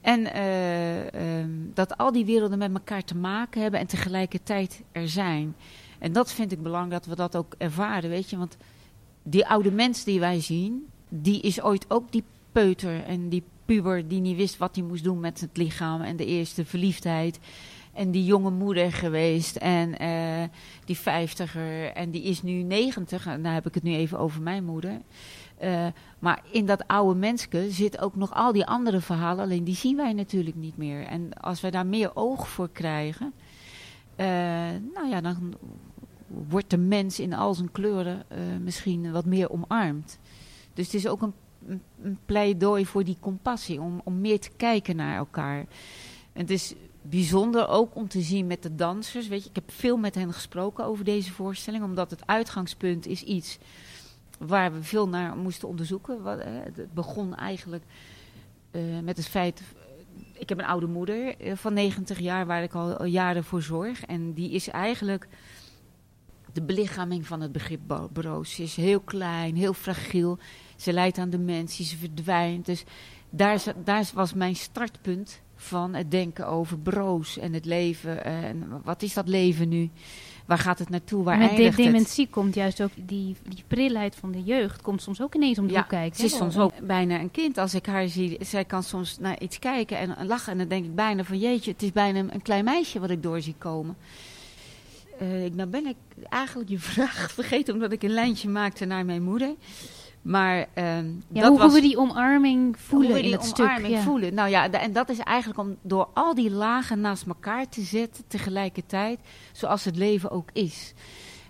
En 0.00 0.20
uh, 0.20 1.38
um, 1.40 1.70
dat 1.74 1.96
al 1.96 2.12
die 2.12 2.24
werelden 2.24 2.58
met 2.58 2.72
elkaar 2.72 3.04
te 3.04 3.16
maken 3.16 3.62
hebben 3.62 3.80
en 3.80 3.86
tegelijkertijd 3.86 4.82
er 4.92 5.08
zijn. 5.08 5.54
En 5.98 6.12
dat 6.12 6.32
vind 6.32 6.52
ik 6.52 6.62
belangrijk 6.62 7.02
dat 7.02 7.06
we 7.06 7.22
dat 7.22 7.36
ook 7.36 7.54
ervaren, 7.58 8.10
weet 8.10 8.30
je. 8.30 8.36
Want 8.36 8.56
die 9.22 9.46
oude 9.46 9.72
mens 9.72 10.04
die 10.04 10.20
wij 10.20 10.40
zien, 10.40 10.86
die 11.08 11.40
is 11.40 11.62
ooit 11.62 11.84
ook 11.88 12.12
die 12.12 12.24
peuter 12.52 13.04
en 13.04 13.28
die 13.28 13.42
puber 13.64 14.08
die 14.08 14.20
niet 14.20 14.36
wist 14.36 14.56
wat 14.56 14.74
hij 14.76 14.84
moest 14.84 15.04
doen 15.04 15.20
met 15.20 15.40
het 15.40 15.56
lichaam 15.56 16.00
en 16.00 16.16
de 16.16 16.26
eerste 16.26 16.64
verliefdheid. 16.64 17.38
En 17.92 18.10
die 18.10 18.24
jonge 18.24 18.50
moeder 18.50 18.92
geweest 18.92 19.56
en 19.56 20.02
uh, 20.02 20.48
die 20.84 20.96
vijftiger 20.96 21.92
en 21.92 22.10
die 22.10 22.22
is 22.22 22.42
nu 22.42 22.62
negentig. 22.62 23.24
Nou 23.24 23.46
heb 23.46 23.66
ik 23.66 23.74
het 23.74 23.82
nu 23.82 23.94
even 23.94 24.18
over 24.18 24.42
mijn 24.42 24.64
moeder. 24.64 25.00
Uh, 25.62 25.86
maar 26.18 26.42
in 26.50 26.66
dat 26.66 26.86
oude 26.86 27.18
menske 27.18 27.70
zit 27.70 28.00
ook 28.00 28.16
nog 28.16 28.34
al 28.34 28.52
die 28.52 28.66
andere 28.66 29.00
verhalen, 29.00 29.44
alleen 29.44 29.64
die 29.64 29.74
zien 29.74 29.96
wij 29.96 30.12
natuurlijk 30.12 30.56
niet 30.56 30.76
meer. 30.76 31.04
En 31.04 31.32
als 31.34 31.60
wij 31.60 31.70
daar 31.70 31.86
meer 31.86 32.16
oog 32.16 32.48
voor 32.48 32.70
krijgen, 32.70 33.32
uh, 34.16 34.26
nou 34.94 35.08
ja, 35.08 35.20
dan 35.20 35.54
wordt 36.48 36.70
de 36.70 36.78
mens 36.78 37.20
in 37.20 37.32
al 37.32 37.54
zijn 37.54 37.72
kleuren 37.72 38.24
misschien 38.62 39.12
wat 39.12 39.24
meer 39.24 39.50
omarmd. 39.50 40.18
Dus 40.74 40.86
het 40.86 40.94
is 40.94 41.06
ook 41.06 41.22
een, 41.22 41.32
een 42.02 42.18
pleidooi 42.26 42.86
voor 42.86 43.04
die 43.04 43.16
compassie, 43.20 43.80
om, 43.80 44.00
om 44.04 44.20
meer 44.20 44.40
te 44.40 44.50
kijken 44.56 44.96
naar 44.96 45.16
elkaar. 45.16 45.58
En 46.32 46.40
het 46.40 46.50
is 46.50 46.74
bijzonder 47.02 47.68
ook 47.68 47.94
om 47.94 48.08
te 48.08 48.20
zien 48.20 48.46
met 48.46 48.62
de 48.62 48.74
dansers. 48.74 49.28
Weet 49.28 49.42
je, 49.42 49.48
ik 49.48 49.54
heb 49.54 49.70
veel 49.70 49.96
met 49.96 50.14
hen 50.14 50.32
gesproken 50.32 50.84
over 50.84 51.04
deze 51.04 51.32
voorstelling, 51.32 51.84
omdat 51.84 52.10
het 52.10 52.26
uitgangspunt 52.26 53.06
is 53.06 53.22
iets 53.22 53.58
waar 54.38 54.72
we 54.72 54.82
veel 54.82 55.08
naar 55.08 55.36
moesten 55.36 55.68
onderzoeken. 55.68 56.22
Wat, 56.22 56.38
eh, 56.38 56.52
het 56.74 56.94
begon 56.94 57.34
eigenlijk 57.34 57.84
uh, 58.72 58.82
met 59.02 59.16
het 59.16 59.28
feit. 59.28 59.62
Ik 60.32 60.48
heb 60.48 60.58
een 60.58 60.64
oude 60.64 60.86
moeder 60.86 61.46
uh, 61.46 61.56
van 61.56 61.74
90 61.74 62.18
jaar 62.18 62.46
waar 62.46 62.62
ik 62.62 62.74
al, 62.74 62.96
al, 62.96 63.04
jaren 63.04 63.44
voor 63.44 63.62
zorg. 63.62 64.04
En 64.04 64.32
die 64.32 64.50
is 64.50 64.68
eigenlijk 64.68 65.28
de 66.52 66.62
belichaming 66.62 67.26
van 67.26 67.40
het 67.40 67.52
begrip 67.52 68.08
broos. 68.12 68.54
Ze 68.54 68.62
is 68.62 68.76
heel 68.76 69.00
klein, 69.00 69.56
heel 69.56 69.74
fragiel. 69.74 70.38
Ze 70.76 70.92
leidt 70.92 71.18
aan 71.18 71.30
dementie, 71.30 71.84
ze 71.84 71.96
verdwijnt. 71.96 72.66
Dus 72.66 72.84
daar, 73.30 73.62
daar 73.84 74.10
was 74.14 74.34
mijn 74.34 74.56
startpunt 74.56 75.40
van 75.54 75.94
het 75.94 76.10
denken 76.10 76.46
over 76.46 76.78
broos 76.78 77.38
en 77.38 77.52
het 77.52 77.64
leven. 77.64 78.24
En 78.24 78.82
wat 78.84 79.02
is 79.02 79.14
dat 79.14 79.28
leven 79.28 79.68
nu? 79.68 79.90
Waar 80.48 80.58
gaat 80.58 80.78
het 80.78 80.88
naartoe? 80.88 81.24
Waar 81.24 81.38
Met 81.38 81.48
eindigt 81.48 81.76
de 81.76 81.82
dementie 81.82 82.24
het? 82.24 82.32
komt 82.32 82.54
juist 82.54 82.82
ook 82.82 82.90
die, 82.94 83.36
die 83.48 83.64
prilheid 83.66 84.14
van 84.14 84.32
de 84.32 84.42
jeugd. 84.42 84.82
Komt 84.82 85.02
soms 85.02 85.22
ook 85.22 85.34
ineens 85.34 85.58
om 85.58 85.66
de 85.66 85.72
ja, 85.72 85.78
hoek 85.78 85.88
kijken. 85.88 86.16
Ze 86.16 86.24
is 86.24 86.36
soms 86.36 86.58
ook 86.58 86.72
bijna 86.86 87.20
een 87.20 87.30
kind. 87.30 87.58
Als 87.58 87.74
ik 87.74 87.86
haar 87.86 88.08
zie, 88.08 88.36
zij 88.40 88.64
kan 88.64 88.82
soms 88.82 89.18
naar 89.18 89.40
iets 89.40 89.58
kijken 89.58 89.98
en, 89.98 90.16
en 90.16 90.26
lachen. 90.26 90.52
En 90.52 90.58
dan 90.58 90.68
denk 90.68 90.84
ik 90.84 90.94
bijna 90.94 91.24
van 91.24 91.38
jeetje, 91.38 91.70
het 91.70 91.82
is 91.82 91.92
bijna 91.92 92.18
een 92.18 92.42
klein 92.42 92.64
meisje 92.64 93.00
wat 93.00 93.10
ik 93.10 93.22
door 93.22 93.40
zie 93.40 93.54
komen. 93.58 93.96
Uh, 95.22 95.50
nou 95.52 95.68
ben 95.68 95.86
ik 95.86 95.96
eigenlijk 96.28 96.70
je 96.70 96.78
vraag 96.78 97.30
vergeten 97.40 97.74
omdat 97.74 97.92
ik 97.92 98.02
een 98.02 98.10
lijntje 98.10 98.48
maakte 98.48 98.84
naar 98.84 99.04
mijn 99.04 99.22
moeder. 99.22 99.54
Maar 100.28 100.58
um, 100.58 101.22
ja, 101.32 101.40
dat 101.40 101.48
hoe 101.48 101.58
was, 101.58 101.72
we 101.72 101.80
die 101.80 101.98
omarming 101.98 102.78
voelen 102.78 103.08
hoe 103.08 103.16
we 103.16 103.22
die 103.22 103.32
in 103.32 103.38
het 103.38 103.60
omarming 103.60 103.86
stuk. 103.86 103.96
Ja. 103.96 104.02
voelen. 104.02 104.34
Nou 104.34 104.48
ja, 104.48 104.70
en 104.70 104.92
dat 104.92 105.08
is 105.08 105.18
eigenlijk 105.18 105.58
om 105.58 105.76
door 105.82 106.08
al 106.14 106.34
die 106.34 106.50
lagen 106.50 107.00
naast 107.00 107.26
elkaar 107.26 107.68
te 107.68 107.80
zetten 107.80 108.24
tegelijkertijd, 108.26 109.20
zoals 109.52 109.84
het 109.84 109.96
leven 109.96 110.30
ook 110.30 110.48
is. 110.52 110.92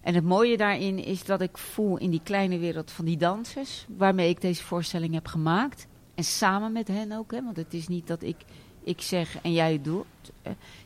En 0.02 0.14
het 0.14 0.25
mooie 0.25 0.56
daarin 0.56 1.04
is 1.04 1.25
dat 1.25 1.40
ik 1.40 1.58
voel 1.58 1.97
in 1.97 2.11
die 2.11 2.20
kleine 2.23 2.58
wereld 2.58 2.90
van 2.90 3.04
die 3.04 3.16
dansers, 3.16 3.87
waarmee 3.97 4.28
ik 4.28 4.40
deze 4.40 4.64
voorstelling 4.64 5.14
heb 5.14 5.26
gemaakt. 5.26 5.87
En 6.14 6.25
samen 6.25 6.73
met 6.73 6.88
hen 6.88 7.12
ook, 7.12 7.30
hè, 7.32 7.44
want 7.44 7.56
het 7.56 7.75
is 7.75 7.88
niet 7.88 8.06
dat 8.06 8.23
ik, 8.23 8.37
ik 8.85 9.00
zeg 9.00 9.38
en 9.42 9.52
jij 9.52 9.80
doet. 9.82 10.06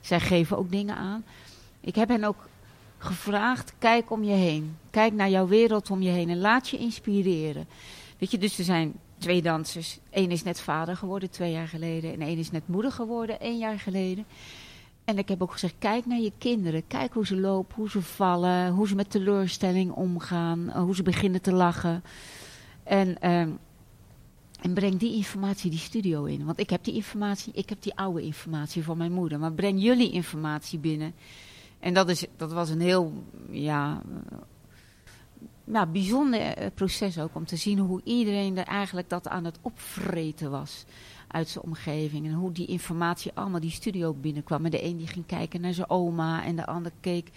Zij 0.01 0.21
geven 0.21 0.59
ook 0.59 0.71
dingen 0.71 0.97
aan. 0.97 1.25
Ik 1.81 1.95
heb 1.95 2.09
hen 2.09 2.25
ook 2.25 2.49
gevraagd, 3.03 3.75
kijk 3.79 4.11
om 4.11 4.25
je 4.25 4.35
heen. 4.35 4.77
Kijk 4.91 5.13
naar 5.13 5.31
jouw 5.31 5.47
wereld 5.47 5.91
om 5.91 6.03
je 6.03 6.11
heen 6.11 6.29
en 6.29 6.41
laat 6.41 6.69
je 6.69 6.79
inspireren. 6.79 7.67
Weet 8.19 8.31
je, 8.31 8.39
dus 8.39 8.59
er 8.59 8.65
zijn 8.65 8.95
twee 9.19 9.43
dansers. 9.43 9.99
Eén 10.11 10.31
is 10.31 10.43
net 10.43 10.61
vader 10.61 10.97
geworden 10.97 11.31
twee 11.31 11.53
jaar 11.53 11.69
geleden 11.69 12.13
en 12.13 12.21
één 12.21 12.39
is 12.39 12.51
net 12.51 12.69
moeder 12.69 12.93
geworden 12.93 13.41
één 13.41 13.59
jaar 13.59 13.79
geleden. 13.79 14.25
En 15.05 15.19
ik 15.19 15.29
heb 15.29 15.43
ook 15.43 15.53
gezegd, 15.53 15.75
kijk 15.79 16.07
naar 16.07 16.21
je 16.21 16.33
kinderen. 16.39 16.87
Kijk 16.87 17.13
hoe 17.13 17.27
ze 17.27 17.37
lopen, 17.37 17.77
hoe 17.77 17.91
ze 17.91 18.03
vallen, 18.03 18.73
hoe 18.73 18.89
ze 18.89 18.95
met 18.95 19.11
teleurstelling 19.11 19.93
omgaan, 19.93 20.71
eh, 20.71 20.83
hoe 20.83 20.95
ze 20.95 21.03
beginnen 21.03 21.43
te 21.43 21.53
lachen. 21.53 22.03
En, 22.85 23.21
ehm, 23.21 23.51
en 24.61 24.75
breng 24.75 24.99
die 24.99 25.15
informatie 25.15 25.71
die 25.71 25.79
studio 25.79 26.25
in. 26.25 26.45
Want 26.45 26.61
ik 26.61 26.71
heb 26.71 26.85
die 26.85 26.95
informatie, 26.95 27.53
ik 27.53 27.69
heb 27.69 27.83
die 27.83 27.97
oude 27.97 28.23
informatie 28.23 28.85
van 28.85 28.97
mijn 28.97 29.13
moeder. 29.13 29.39
Maar 29.39 29.53
breng 29.53 29.83
jullie 29.83 30.11
informatie 30.11 30.79
binnen. 30.79 31.15
En 31.83 31.95
dat, 31.95 32.09
is, 32.09 32.27
dat 32.37 32.53
was 32.53 32.71
een 32.71 32.81
heel 32.81 33.13
ja, 33.51 34.03
ja, 35.65 35.87
bijzonder 35.87 36.41
eh, 36.41 36.67
proces 36.75 37.19
ook. 37.19 37.35
Om 37.35 37.45
te 37.45 37.57
zien 37.57 37.79
hoe 37.79 38.01
iedereen 38.05 38.59
er 38.59 38.67
eigenlijk 38.67 39.09
dat 39.09 39.29
aan 39.29 39.45
het 39.45 39.59
opvreten 39.63 40.51
was 40.51 40.85
uit 41.29 41.49
zijn 41.49 41.65
omgeving. 41.65 42.27
En 42.27 42.33
hoe 42.33 42.53
die 42.53 42.67
informatie 42.67 43.33
allemaal 43.35 43.61
die 43.61 43.71
studio 43.71 44.15
binnenkwam. 44.15 44.65
En 44.65 44.71
de 44.71 44.85
een 44.85 44.97
die 44.97 45.07
ging 45.07 45.27
kijken 45.27 45.61
naar 45.61 45.75
zijn 45.75 45.91
oma 45.91 46.45
en 46.45 46.57
de 46.57 46.67
ander 46.67 46.93
keek 47.01 47.31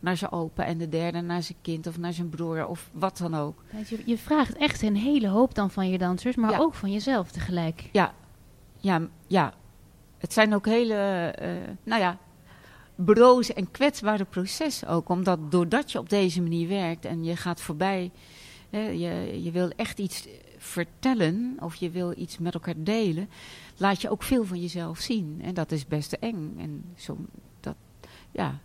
naar 0.00 0.16
zijn 0.16 0.32
opa 0.32 0.64
en 0.64 0.78
de 0.78 0.88
derde 0.88 1.20
naar 1.20 1.42
zijn 1.42 1.58
kind 1.62 1.86
of 1.86 1.98
naar 1.98 2.12
zijn 2.12 2.28
broer 2.28 2.66
of 2.66 2.90
wat 2.92 3.18
dan 3.18 3.34
ook. 3.34 3.62
Je, 3.88 4.02
je 4.06 4.18
vraagt 4.18 4.56
echt 4.56 4.82
een 4.82 4.96
hele 4.96 5.28
hoop 5.28 5.54
dan 5.54 5.70
van 5.70 5.88
je 5.88 5.98
dansers, 5.98 6.36
maar 6.36 6.60
ook 6.60 6.74
van 6.74 6.92
jezelf 6.92 7.30
tegelijk. 7.30 7.88
Ja, 7.92 8.14
ja, 8.76 9.08
ja. 9.26 9.52
Het 10.18 10.32
zijn 10.32 10.54
ook 10.54 10.66
hele, 10.66 11.34
uh, 11.42 11.74
nou 11.82 12.00
ja, 12.00 12.18
broze 13.04 13.54
en 13.54 13.70
kwetsbare 13.70 14.24
processen 14.24 14.88
ook. 14.88 15.08
Omdat 15.08 15.50
doordat 15.50 15.92
je 15.92 15.98
op 15.98 16.08
deze 16.08 16.42
manier 16.42 16.68
werkt 16.68 17.04
en 17.04 17.24
je 17.24 17.36
gaat 17.36 17.60
voorbij, 17.60 18.10
hè, 18.70 18.88
je, 18.88 19.42
je 19.42 19.50
wil 19.50 19.70
echt 19.76 19.98
iets 19.98 20.28
vertellen 20.58 21.56
of 21.60 21.74
je 21.74 21.90
wil 21.90 22.14
iets 22.16 22.38
met 22.38 22.54
elkaar 22.54 22.74
delen, 22.76 23.28
laat 23.76 24.02
je 24.02 24.10
ook 24.10 24.22
veel 24.22 24.44
van 24.44 24.60
jezelf 24.60 24.98
zien. 24.98 25.40
En 25.42 25.54
dat 25.54 25.72
is 25.72 25.86
best 25.86 26.12
eng. 26.12 26.54
En 26.58 26.84
zo'n 26.96 27.26
dat, 27.60 27.76
ja, 28.30 28.58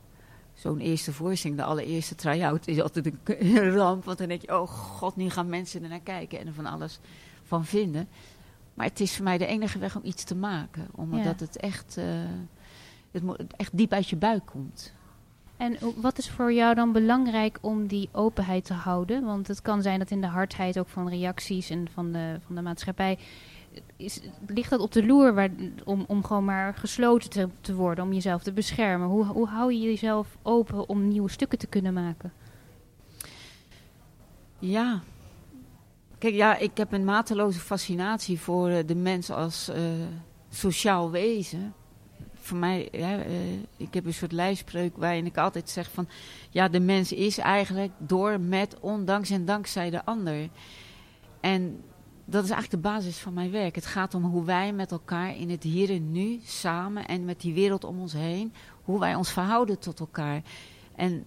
zo'n 0.53 0.79
eerste 0.79 1.13
voorstelling, 1.13 1.59
de 1.59 1.65
allereerste 1.65 2.15
try-out, 2.15 2.67
is 2.67 2.81
altijd 2.81 3.05
een 3.25 3.71
ramp. 3.71 4.05
Want 4.05 4.17
dan 4.17 4.27
denk 4.27 4.41
je, 4.41 4.59
oh 4.59 4.67
god, 4.67 5.15
nu 5.15 5.29
gaan 5.29 5.49
mensen 5.49 5.83
er 5.83 5.89
naar 5.89 5.99
kijken 5.99 6.39
en 6.39 6.47
er 6.47 6.53
van 6.53 6.65
alles 6.65 6.99
van 7.43 7.65
vinden. 7.65 8.07
Maar 8.73 8.85
het 8.85 8.99
is 8.99 9.15
voor 9.15 9.23
mij 9.23 9.37
de 9.37 9.45
enige 9.45 9.79
weg 9.79 9.95
om 9.95 10.01
iets 10.03 10.23
te 10.23 10.35
maken. 10.35 10.87
Omdat 10.91 11.39
het 11.39 11.57
echt, 11.57 11.95
uh, 11.97 12.05
het 13.13 13.53
echt 13.55 13.77
diep 13.77 13.91
uit 13.91 14.09
je 14.09 14.15
buik 14.15 14.45
komt. 14.45 14.93
En 15.57 15.77
wat 15.95 16.17
is 16.17 16.29
voor 16.29 16.53
jou 16.53 16.75
dan 16.75 16.91
belangrijk 16.91 17.57
om 17.61 17.87
die 17.87 18.09
openheid 18.11 18.65
te 18.65 18.73
houden? 18.73 19.23
Want 19.23 19.47
het 19.47 19.61
kan 19.61 19.81
zijn 19.81 19.99
dat 19.99 20.11
in 20.11 20.21
de 20.21 20.27
hardheid 20.27 20.79
ook 20.79 20.87
van 20.87 21.09
reacties 21.09 21.69
en 21.69 21.87
van 21.93 22.11
de, 22.11 22.39
van 22.45 22.55
de 22.55 22.61
maatschappij. 22.61 23.17
Is, 23.95 24.21
ligt 24.47 24.69
dat 24.69 24.79
op 24.79 24.91
de 24.91 25.05
loer 25.05 25.33
waar, 25.33 25.49
om, 25.83 26.05
om 26.07 26.23
gewoon 26.23 26.45
maar 26.45 26.73
gesloten 26.73 27.29
te, 27.29 27.49
te 27.61 27.75
worden, 27.75 28.03
om 28.03 28.13
jezelf 28.13 28.43
te 28.43 28.53
beschermen? 28.53 29.07
Hoe, 29.07 29.25
hoe 29.25 29.47
hou 29.47 29.73
je 29.73 29.79
jezelf 29.79 30.37
open 30.41 30.89
om 30.89 31.07
nieuwe 31.07 31.29
stukken 31.29 31.57
te 31.57 31.67
kunnen 31.67 31.93
maken? 31.93 32.33
Ja, 34.59 35.01
kijk, 36.17 36.33
ja, 36.33 36.57
ik 36.57 36.77
heb 36.77 36.91
een 36.91 37.05
mateloze 37.05 37.59
fascinatie 37.59 38.39
voor 38.39 38.69
eh, 38.69 38.87
de 38.87 38.95
mens 38.95 39.29
als 39.29 39.69
uh, 39.69 39.75
sociaal 40.49 41.11
wezen 41.11 41.73
voor 42.43 42.57
mij, 42.57 42.87
ja, 42.91 43.25
uh, 43.25 43.25
ik 43.77 43.93
heb 43.93 44.05
een 44.05 44.13
soort 44.13 44.31
lijfspreuk 44.31 44.97
waarin 44.97 45.25
ik 45.25 45.37
altijd 45.37 45.69
zeg 45.69 45.91
van, 45.91 46.07
ja, 46.49 46.67
de 46.67 46.79
mens 46.79 47.11
is 47.11 47.37
eigenlijk 47.37 47.91
door, 47.97 48.39
met, 48.39 48.79
ondanks 48.79 49.29
en 49.29 49.45
dankzij 49.45 49.89
de 49.89 50.05
ander. 50.05 50.49
En 51.39 51.81
dat 52.25 52.43
is 52.43 52.49
eigenlijk 52.49 52.83
de 52.83 52.89
basis 52.89 53.17
van 53.17 53.33
mijn 53.33 53.51
werk. 53.51 53.75
Het 53.75 53.85
gaat 53.85 54.13
om 54.13 54.23
hoe 54.23 54.45
wij 54.45 54.73
met 54.73 54.91
elkaar 54.91 55.37
in 55.37 55.49
het 55.49 55.63
hier 55.63 55.89
en 55.89 56.11
nu 56.11 56.39
samen 56.43 57.05
en 57.05 57.25
met 57.25 57.41
die 57.41 57.53
wereld 57.53 57.83
om 57.83 57.99
ons 57.99 58.13
heen, 58.13 58.53
hoe 58.83 58.99
wij 58.99 59.15
ons 59.15 59.31
verhouden 59.31 59.79
tot 59.79 59.99
elkaar. 59.99 60.41
En 60.95 61.25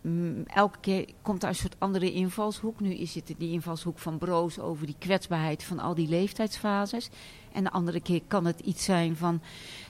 mm, 0.00 0.42
elke 0.46 0.78
keer 0.80 1.08
komt 1.22 1.40
daar 1.40 1.50
een 1.50 1.56
soort 1.56 1.76
andere 1.78 2.12
invalshoek. 2.12 2.80
Nu 2.80 2.94
is 2.94 3.14
het 3.14 3.34
die 3.38 3.52
invalshoek 3.52 3.98
van 3.98 4.18
broos 4.18 4.58
over 4.58 4.86
die 4.86 4.96
kwetsbaarheid 4.98 5.64
van 5.64 5.78
al 5.78 5.94
die 5.94 6.08
leeftijdsfases. 6.08 7.10
En 7.52 7.64
de 7.64 7.70
andere 7.70 8.00
keer 8.00 8.22
kan 8.28 8.44
het 8.44 8.60
iets 8.60 8.84
zijn 8.84 9.16
van 9.16 9.40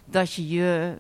dat 0.05 0.33
je 0.33 0.49
je 0.49 0.97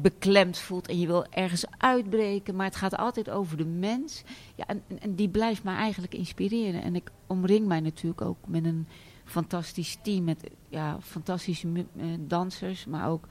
beklemd 0.00 0.58
voelt 0.58 0.88
en 0.88 0.98
je 0.98 1.06
wil 1.06 1.26
ergens 1.30 1.64
uitbreken. 1.78 2.56
Maar 2.56 2.66
het 2.66 2.76
gaat 2.76 2.96
altijd 2.96 3.30
over 3.30 3.56
de 3.56 3.66
mens. 3.66 4.22
Ja, 4.54 4.66
en, 4.66 4.82
en 5.00 5.14
die 5.14 5.28
blijft 5.28 5.64
mij 5.64 5.76
eigenlijk 5.76 6.14
inspireren. 6.14 6.82
En 6.82 6.94
ik 6.94 7.10
omring 7.26 7.66
mij 7.66 7.80
natuurlijk 7.80 8.20
ook 8.20 8.38
met 8.46 8.64
een 8.64 8.86
fantastisch 9.24 9.98
team. 10.02 10.24
Met 10.24 10.50
ja, 10.68 10.98
fantastische 11.00 11.68
uh, 11.68 11.84
dansers, 12.20 12.84
maar 12.84 13.08
ook 13.08 13.26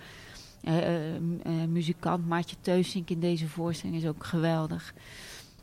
muzikant. 1.67 2.27
Maartje 2.27 2.55
Teusink 2.61 3.09
in 3.09 3.19
deze 3.19 3.47
voorstelling 3.47 3.97
is 3.97 4.07
ook 4.07 4.23
geweldig. 4.23 4.93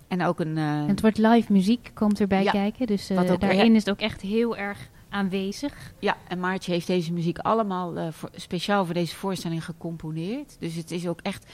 En 0.09 0.25
ook 0.25 0.40
een... 0.40 0.59
en 0.59 0.88
het 0.88 1.00
wordt 1.00 1.19
live 1.19 1.52
muziek, 1.52 1.90
komt 1.95 2.21
erbij 2.21 2.45
kijken. 2.45 2.87
Dus 2.87 3.07
daarin 3.38 3.75
is 3.75 3.85
het 3.85 3.90
ook 3.90 4.00
echt 4.00 4.21
heel 4.21 4.57
erg 4.57 4.90
aanwezig. 5.11 5.92
Ja, 5.99 6.16
en 6.28 6.40
Maartje 6.40 6.73
heeft 6.73 6.87
deze 6.87 7.12
muziek 7.12 7.38
allemaal 7.38 7.99
uh, 7.99 8.07
voor, 8.11 8.30
speciaal 8.35 8.85
voor 8.85 8.95
deze 8.95 9.16
voorstelling 9.16 9.64
gecomponeerd. 9.64 10.57
Dus 10.59 10.75
het 10.75 10.90
is 10.90 11.09
ook 11.09 11.21
echt 11.21 11.52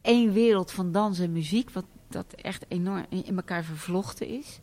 één 0.00 0.32
wereld 0.32 0.70
van 0.70 0.92
dans 0.92 1.18
en 1.18 1.32
muziek, 1.32 1.70
wat 1.70 1.84
dat 2.08 2.32
echt 2.32 2.64
enorm 2.68 3.06
in 3.08 3.36
elkaar 3.36 3.64
vervlochten 3.64 4.26
is. 4.26 4.58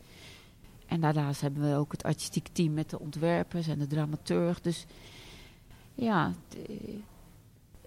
En 0.86 1.00
daarnaast 1.00 1.40
hebben 1.40 1.70
we 1.70 1.76
ook 1.76 1.92
het 1.92 2.02
artistiek 2.02 2.48
team 2.52 2.74
met 2.74 2.90
de 2.90 3.00
ontwerpers 3.00 3.68
en 3.68 3.78
de 3.78 3.86
dramaturg. 3.86 4.60
Dus 4.60 4.86
ja, 5.94 6.32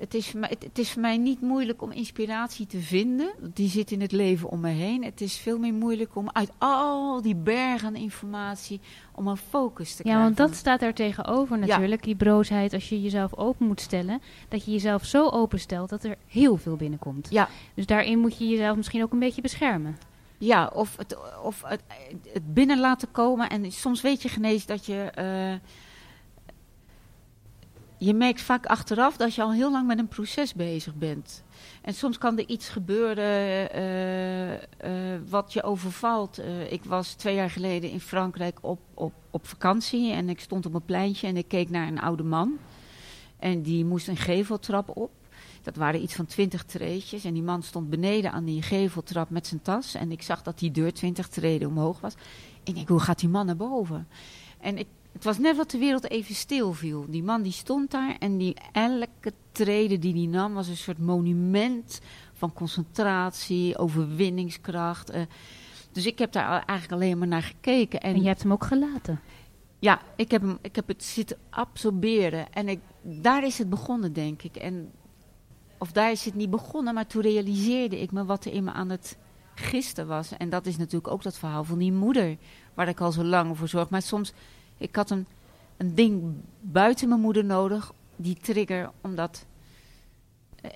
het 0.03 0.13
is, 0.13 0.29
voor 0.29 0.39
mij, 0.39 0.55
het, 0.59 0.79
is 0.79 0.91
voor 0.91 1.01
mij 1.01 1.17
niet 1.17 1.41
moeilijk 1.41 1.81
om 1.81 1.91
inspiratie 1.91 2.67
te 2.67 2.79
vinden. 2.79 3.33
Die 3.53 3.69
zit 3.69 3.91
in 3.91 4.01
het 4.01 4.11
leven 4.11 4.49
om 4.49 4.59
me 4.59 4.69
heen. 4.69 5.03
Het 5.03 5.21
is 5.21 5.37
veel 5.37 5.57
meer 5.57 5.73
moeilijk 5.73 6.15
om 6.15 6.29
uit 6.31 6.51
al 6.57 7.21
die 7.21 7.35
bergen 7.35 7.95
informatie... 7.95 8.79
om 9.15 9.27
een 9.27 9.37
focus 9.37 9.95
te 9.95 10.01
krijgen. 10.01 10.21
Ja, 10.21 10.27
want 10.27 10.37
dat 10.37 10.55
staat 10.55 10.79
daar 10.79 10.93
tegenover 10.93 11.59
natuurlijk. 11.59 12.03
Die 12.03 12.15
broosheid 12.15 12.73
als 12.73 12.89
je 12.89 13.01
jezelf 13.01 13.35
open 13.35 13.67
moet 13.67 13.81
stellen. 13.81 14.21
Dat 14.47 14.65
je 14.65 14.71
jezelf 14.71 15.05
zo 15.05 15.29
openstelt 15.29 15.89
dat 15.89 16.03
er 16.03 16.15
heel 16.27 16.57
veel 16.57 16.75
binnenkomt. 16.75 17.27
Ja. 17.29 17.49
Dus 17.73 17.85
daarin 17.85 18.19
moet 18.19 18.37
je 18.37 18.47
jezelf 18.47 18.75
misschien 18.75 19.03
ook 19.03 19.11
een 19.11 19.19
beetje 19.19 19.41
beschermen. 19.41 19.97
Ja, 20.37 20.71
of 20.73 20.97
het, 20.97 21.17
of 21.43 21.61
het, 21.65 21.81
het 22.33 22.53
binnen 22.53 22.79
laten 22.79 23.11
komen. 23.11 23.49
En 23.49 23.71
soms 23.71 24.01
weet 24.01 24.21
je 24.21 24.29
genees 24.29 24.65
dat 24.65 24.85
je... 24.85 25.11
Uh, 25.17 25.69
je 28.03 28.13
merkt 28.13 28.41
vaak 28.41 28.65
achteraf 28.65 29.17
dat 29.17 29.35
je 29.35 29.41
al 29.41 29.53
heel 29.53 29.71
lang 29.71 29.87
met 29.87 29.99
een 29.99 30.07
proces 30.07 30.53
bezig 30.53 30.95
bent. 30.95 31.43
En 31.81 31.93
soms 31.93 32.17
kan 32.17 32.37
er 32.37 32.47
iets 32.47 32.69
gebeuren 32.69 33.69
uh, 33.75 34.51
uh, 34.51 34.57
wat 35.29 35.53
je 35.53 35.63
overvalt. 35.63 36.39
Uh, 36.39 36.71
ik 36.71 36.83
was 36.83 37.13
twee 37.13 37.35
jaar 37.35 37.49
geleden 37.49 37.89
in 37.89 37.99
Frankrijk 37.99 38.57
op, 38.61 38.79
op, 38.93 39.13
op 39.29 39.47
vakantie 39.47 40.11
en 40.11 40.29
ik 40.29 40.39
stond 40.39 40.65
op 40.65 40.73
een 40.73 40.85
pleintje 40.85 41.27
en 41.27 41.37
ik 41.37 41.47
keek 41.47 41.69
naar 41.69 41.87
een 41.87 41.99
oude 42.01 42.23
man. 42.23 42.57
En 43.39 43.61
die 43.61 43.85
moest 43.85 44.07
een 44.07 44.17
geveltrap 44.17 44.97
op. 44.97 45.11
Dat 45.61 45.75
waren 45.75 46.01
iets 46.01 46.15
van 46.15 46.25
twintig 46.25 46.63
treetjes. 46.63 47.23
En 47.23 47.33
die 47.33 47.43
man 47.43 47.63
stond 47.63 47.89
beneden 47.89 48.31
aan 48.31 48.45
die 48.45 48.61
geveltrap 48.61 49.29
met 49.29 49.47
zijn 49.47 49.61
tas. 49.61 49.93
En 49.93 50.11
ik 50.11 50.21
zag 50.21 50.41
dat 50.41 50.59
die 50.59 50.71
deur 50.71 50.93
twintig 50.93 51.27
treden 51.27 51.67
omhoog 51.67 51.99
was. 51.99 52.13
En 52.13 52.19
ik 52.63 52.75
denk, 52.75 52.87
hoe 52.87 52.99
gaat 52.99 53.19
die 53.19 53.29
man 53.29 53.45
naar 53.45 53.55
boven? 53.55 54.07
En 54.59 54.77
ik 54.77 54.87
het 55.13 55.23
was 55.23 55.37
net 55.37 55.57
wat 55.57 55.71
de 55.71 55.77
wereld 55.77 56.09
even 56.09 56.35
stil 56.35 56.73
viel. 56.73 57.05
Die 57.09 57.23
man 57.23 57.41
die 57.41 57.51
stond 57.51 57.91
daar 57.91 58.15
en 58.19 58.37
die 58.37 58.55
elke 58.71 59.33
trede 59.51 59.99
die 59.99 60.13
hij 60.13 60.25
nam 60.25 60.53
was 60.53 60.67
een 60.67 60.77
soort 60.77 60.97
monument 60.97 61.99
van 62.33 62.53
concentratie, 62.53 63.77
overwinningskracht. 63.77 65.15
Uh, 65.15 65.21
dus 65.91 66.05
ik 66.05 66.19
heb 66.19 66.31
daar 66.31 66.63
eigenlijk 66.65 66.91
alleen 66.91 67.17
maar 67.17 67.27
naar 67.27 67.43
gekeken. 67.43 67.99
En, 68.01 68.15
en 68.15 68.21
je 68.21 68.27
hebt 68.27 68.41
hem 68.41 68.51
ook 68.51 68.63
gelaten? 68.63 69.19
Ja, 69.79 70.01
ik 70.15 70.31
heb, 70.31 70.41
hem, 70.41 70.57
ik 70.61 70.75
heb 70.75 70.87
het 70.87 71.03
zitten 71.03 71.37
absorberen. 71.49 72.53
En 72.53 72.67
ik, 72.67 72.79
daar 73.01 73.43
is 73.45 73.57
het 73.57 73.69
begonnen, 73.69 74.13
denk 74.13 74.41
ik. 74.41 74.55
En, 74.55 74.91
of 75.77 75.91
daar 75.91 76.11
is 76.11 76.25
het 76.25 76.35
niet 76.35 76.49
begonnen, 76.49 76.93
maar 76.93 77.07
toen 77.07 77.21
realiseerde 77.21 78.01
ik 78.01 78.11
me 78.11 78.25
wat 78.25 78.45
er 78.45 78.53
in 78.53 78.63
me 78.63 78.71
aan 78.71 78.89
het 78.89 79.17
gisten 79.55 80.07
was. 80.07 80.37
En 80.37 80.49
dat 80.49 80.65
is 80.65 80.77
natuurlijk 80.77 81.13
ook 81.13 81.23
dat 81.23 81.37
verhaal 81.37 81.63
van 81.63 81.77
die 81.77 81.91
moeder, 81.91 82.37
waar 82.73 82.87
ik 82.87 83.01
al 83.01 83.11
zo 83.11 83.23
lang 83.23 83.57
voor 83.57 83.67
zorg. 83.67 83.89
Maar 83.89 84.01
soms 84.01 84.33
ik 84.77 84.95
had 84.95 85.09
een, 85.09 85.25
een 85.77 85.95
ding 85.95 86.33
buiten 86.61 87.09
mijn 87.09 87.21
moeder 87.21 87.45
nodig, 87.45 87.93
die 88.15 88.37
trigger, 88.41 88.91
om 89.01 89.15
dat 89.15 89.45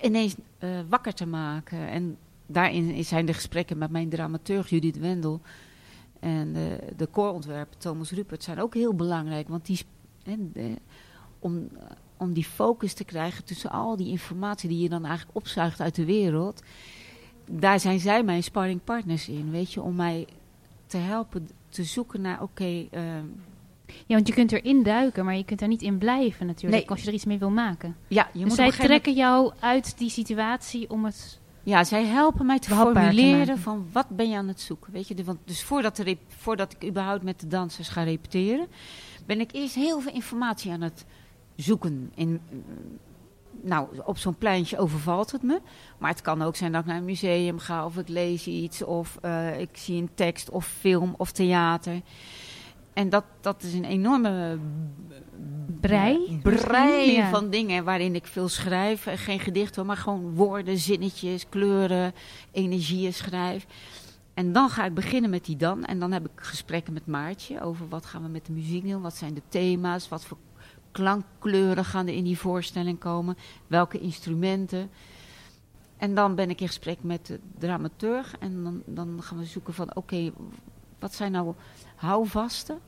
ineens 0.02 0.34
uh, 0.60 0.80
wakker 0.88 1.14
te 1.14 1.26
maken. 1.26 1.88
En 1.88 2.16
daarin 2.46 3.04
zijn 3.04 3.26
de 3.26 3.34
gesprekken 3.34 3.78
met 3.78 3.90
mijn 3.90 4.08
dramaturg 4.08 4.68
Judith 4.68 4.98
Wendel 4.98 5.40
en 6.20 6.52
de, 6.96 7.06
koorontwerper 7.10 7.78
Thomas 7.78 8.10
Rupert 8.10 8.42
zijn 8.42 8.60
ook 8.60 8.74
heel 8.74 8.94
belangrijk. 8.94 9.48
Want 9.48 9.66
die, 9.66 9.80
om, 11.38 11.68
om 12.16 12.32
die 12.32 12.44
focus 12.44 12.92
te 12.94 13.04
krijgen 13.04 13.44
tussen 13.44 13.70
al 13.70 13.96
die 13.96 14.08
informatie 14.08 14.68
die 14.68 14.82
je 14.82 14.88
dan 14.88 15.04
eigenlijk 15.04 15.36
opzuigt 15.36 15.80
uit 15.80 15.94
de 15.94 16.04
wereld. 16.04 16.62
Daar 17.50 17.80
zijn 17.80 18.00
zij 18.00 18.22
mijn 18.22 18.42
sparringpartners 18.42 19.28
in, 19.28 19.50
weet 19.50 19.72
je, 19.72 19.82
om 19.82 19.94
mij 19.94 20.26
te 20.86 20.96
helpen 20.96 21.48
te 21.68 21.84
zoeken 21.84 22.20
naar, 22.20 22.42
oké... 22.42 22.86
Ehm, 22.90 23.26
ja, 24.06 24.14
want 24.14 24.26
je 24.26 24.34
kunt 24.34 24.52
erin 24.52 24.82
duiken, 24.82 25.24
maar 25.24 25.36
je 25.36 25.44
kunt 25.44 25.60
er 25.60 25.68
niet 25.68 25.82
in 25.82 25.98
blijven 25.98 26.46
natuurlijk, 26.46 26.90
als 26.90 27.00
je 27.00 27.08
er 27.08 27.14
iets 27.14 27.24
mee 27.24 27.38
wil 27.38 27.50
maken. 27.50 27.96
Ja, 28.08 28.28
je 28.32 28.44
dus 28.44 28.54
zij 28.54 28.70
trekken 28.70 29.14
jou 29.14 29.52
uit 29.60 29.98
die 29.98 30.10
situatie 30.10 30.90
om 30.90 31.04
het 31.04 31.40
ja, 31.68 31.84
zij 31.84 32.04
helpen 32.04 32.46
mij 32.46 32.58
te 32.58 32.70
formuleren 32.70 33.58
van 33.58 33.88
wat 33.92 34.08
ben 34.08 34.30
je 34.30 34.36
aan 34.36 34.48
het 34.48 34.60
zoeken. 34.60 34.92
Weet 34.92 35.08
je, 35.08 35.24
want 35.24 35.38
dus 35.44 35.62
voordat, 35.62 35.96
de 35.96 36.16
voordat 36.28 36.74
ik 36.78 36.88
überhaupt 36.88 37.22
met 37.22 37.40
de 37.40 37.46
dansers 37.46 37.88
ga 37.88 38.02
repeteren, 38.02 38.66
ben 39.26 39.40
ik 39.40 39.52
eerst 39.52 39.74
heel 39.74 40.00
veel 40.00 40.12
informatie 40.12 40.72
aan 40.72 40.80
het 40.80 41.04
zoeken. 41.56 42.12
In, 42.14 42.40
nou, 43.62 43.88
op 44.04 44.18
zo'n 44.18 44.38
pleintje 44.38 44.78
overvalt 44.78 45.32
het 45.32 45.42
me. 45.42 45.60
Maar 45.98 46.10
het 46.10 46.20
kan 46.20 46.42
ook 46.42 46.56
zijn 46.56 46.72
dat 46.72 46.80
ik 46.80 46.86
naar 46.86 46.96
een 46.96 47.04
museum 47.04 47.58
ga 47.58 47.84
of 47.84 47.96
ik 47.96 48.08
lees 48.08 48.46
iets 48.46 48.82
of 48.82 49.18
uh, 49.24 49.60
ik 49.60 49.70
zie 49.72 50.00
een 50.00 50.10
tekst 50.14 50.50
of 50.50 50.66
film 50.66 51.14
of 51.16 51.32
theater. 51.32 52.00
En 52.98 53.08
dat, 53.08 53.24
dat 53.40 53.62
is 53.62 53.74
een 53.74 53.84
enorme 53.84 54.58
brei, 55.80 56.40
brei 56.42 57.22
van 57.30 57.50
dingen 57.50 57.84
waarin 57.84 58.14
ik 58.14 58.26
veel 58.26 58.48
schrijf. 58.48 59.06
Geen 59.14 59.40
gedichten, 59.40 59.86
maar 59.86 59.96
gewoon 59.96 60.34
woorden, 60.34 60.78
zinnetjes, 60.78 61.48
kleuren, 61.48 62.14
energieën 62.50 63.12
schrijf. 63.12 63.66
En 64.34 64.52
dan 64.52 64.68
ga 64.68 64.84
ik 64.84 64.94
beginnen 64.94 65.30
met 65.30 65.44
die 65.44 65.56
dan. 65.56 65.84
En 65.84 65.98
dan 65.98 66.12
heb 66.12 66.24
ik 66.24 66.30
gesprekken 66.34 66.92
met 66.92 67.06
Maartje 67.06 67.60
over 67.60 67.88
wat 67.88 68.06
gaan 68.06 68.22
we 68.22 68.28
met 68.28 68.46
de 68.46 68.52
muziek 68.52 68.88
doen. 68.88 69.02
Wat 69.02 69.16
zijn 69.16 69.34
de 69.34 69.42
thema's, 69.48 70.08
wat 70.08 70.24
voor 70.24 70.38
klankkleuren 70.92 71.84
gaan 71.84 72.06
er 72.06 72.14
in 72.14 72.24
die 72.24 72.38
voorstelling 72.38 72.98
komen. 72.98 73.36
Welke 73.66 73.98
instrumenten. 73.98 74.90
En 75.96 76.14
dan 76.14 76.34
ben 76.34 76.50
ik 76.50 76.60
in 76.60 76.66
gesprek 76.66 77.02
met 77.02 77.26
de 77.26 77.40
dramaturg. 77.58 78.34
En 78.38 78.62
dan, 78.62 78.82
dan 78.86 79.22
gaan 79.22 79.38
we 79.38 79.44
zoeken 79.44 79.74
van 79.74 79.96
oké, 79.96 80.32
wat 80.98 81.14
zijn 81.14 81.32
nou 81.32 81.54
houvasten? 81.94 82.80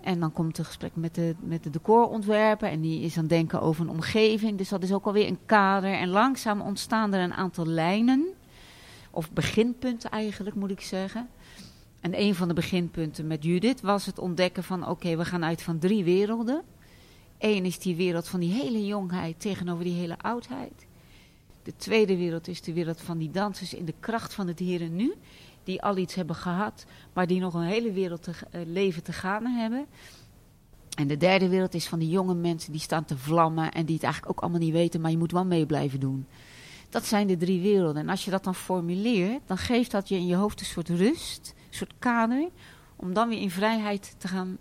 En 0.00 0.20
dan 0.20 0.32
komt 0.32 0.56
het 0.56 0.66
gesprek 0.66 0.90
met 0.94 1.14
de, 1.14 1.34
met 1.40 1.62
de 1.62 1.70
decorontwerper. 1.70 2.68
En 2.68 2.80
die 2.80 3.00
is 3.00 3.16
aan 3.16 3.22
het 3.22 3.30
denken 3.30 3.62
over 3.62 3.82
een 3.82 3.90
omgeving. 3.90 4.58
Dus 4.58 4.68
dat 4.68 4.82
is 4.82 4.92
ook 4.92 5.06
alweer 5.06 5.26
een 5.26 5.46
kader. 5.46 5.92
En 5.92 6.08
langzaam 6.08 6.60
ontstaan 6.60 7.14
er 7.14 7.20
een 7.20 7.34
aantal 7.34 7.66
lijnen. 7.66 8.26
Of 9.10 9.30
beginpunten 9.30 10.10
eigenlijk, 10.10 10.56
moet 10.56 10.70
ik 10.70 10.80
zeggen. 10.80 11.28
En 12.00 12.20
een 12.20 12.34
van 12.34 12.48
de 12.48 12.54
beginpunten 12.54 13.26
met 13.26 13.44
Judith 13.44 13.80
was 13.80 14.06
het 14.06 14.18
ontdekken 14.18 14.64
van... 14.64 14.88
oké, 14.88 15.16
we 15.16 15.24
gaan 15.24 15.44
uit 15.44 15.62
van 15.62 15.78
drie 15.78 16.04
werelden. 16.04 16.62
Eén 17.38 17.64
is 17.64 17.78
die 17.78 17.96
wereld 17.96 18.28
van 18.28 18.40
die 18.40 18.52
hele 18.52 18.86
jongheid 18.86 19.40
tegenover 19.40 19.84
die 19.84 19.94
hele 19.94 20.18
oudheid. 20.18 20.86
De 21.62 21.76
tweede 21.76 22.16
wereld 22.16 22.48
is 22.48 22.60
de 22.60 22.72
wereld 22.72 23.00
van 23.00 23.18
die 23.18 23.30
dansers 23.30 23.74
in 23.74 23.84
de 23.84 23.94
kracht 24.00 24.34
van 24.34 24.46
het 24.46 24.58
hier 24.58 24.80
en 24.80 24.96
nu 24.96 25.14
die 25.64 25.82
al 25.82 25.96
iets 25.96 26.14
hebben 26.14 26.36
gehad, 26.36 26.84
maar 27.12 27.26
die 27.26 27.40
nog 27.40 27.54
een 27.54 27.62
hele 27.62 27.92
wereld 27.92 28.22
te, 28.22 28.30
uh, 28.30 28.60
leven 28.66 29.02
te 29.02 29.12
gaan 29.12 29.46
hebben. 29.46 29.86
En 30.96 31.06
de 31.06 31.16
derde 31.16 31.48
wereld 31.48 31.74
is 31.74 31.88
van 31.88 31.98
die 31.98 32.08
jonge 32.08 32.34
mensen 32.34 32.72
die 32.72 32.80
staan 32.80 33.04
te 33.04 33.16
vlammen 33.16 33.72
en 33.72 33.84
die 33.84 33.94
het 33.94 34.04
eigenlijk 34.04 34.32
ook 34.32 34.42
allemaal 34.42 34.60
niet 34.60 34.72
weten, 34.72 35.00
maar 35.00 35.10
je 35.10 35.18
moet 35.18 35.32
wel 35.32 35.44
mee 35.44 35.66
blijven 35.66 36.00
doen. 36.00 36.26
Dat 36.88 37.04
zijn 37.04 37.26
de 37.26 37.36
drie 37.36 37.60
werelden. 37.60 38.02
En 38.02 38.08
als 38.08 38.24
je 38.24 38.30
dat 38.30 38.44
dan 38.44 38.54
formuleert, 38.54 39.40
dan 39.46 39.58
geeft 39.58 39.90
dat 39.90 40.08
je 40.08 40.14
in 40.14 40.26
je 40.26 40.34
hoofd 40.34 40.60
een 40.60 40.66
soort 40.66 40.88
rust, 40.88 41.54
een 41.56 41.76
soort 41.76 41.92
kader, 41.98 42.48
om 42.96 43.12
dan 43.12 43.28
weer 43.28 43.40
in 43.40 43.50
vrijheid 43.50 44.14
te 44.18 44.28
gaan 44.28 44.58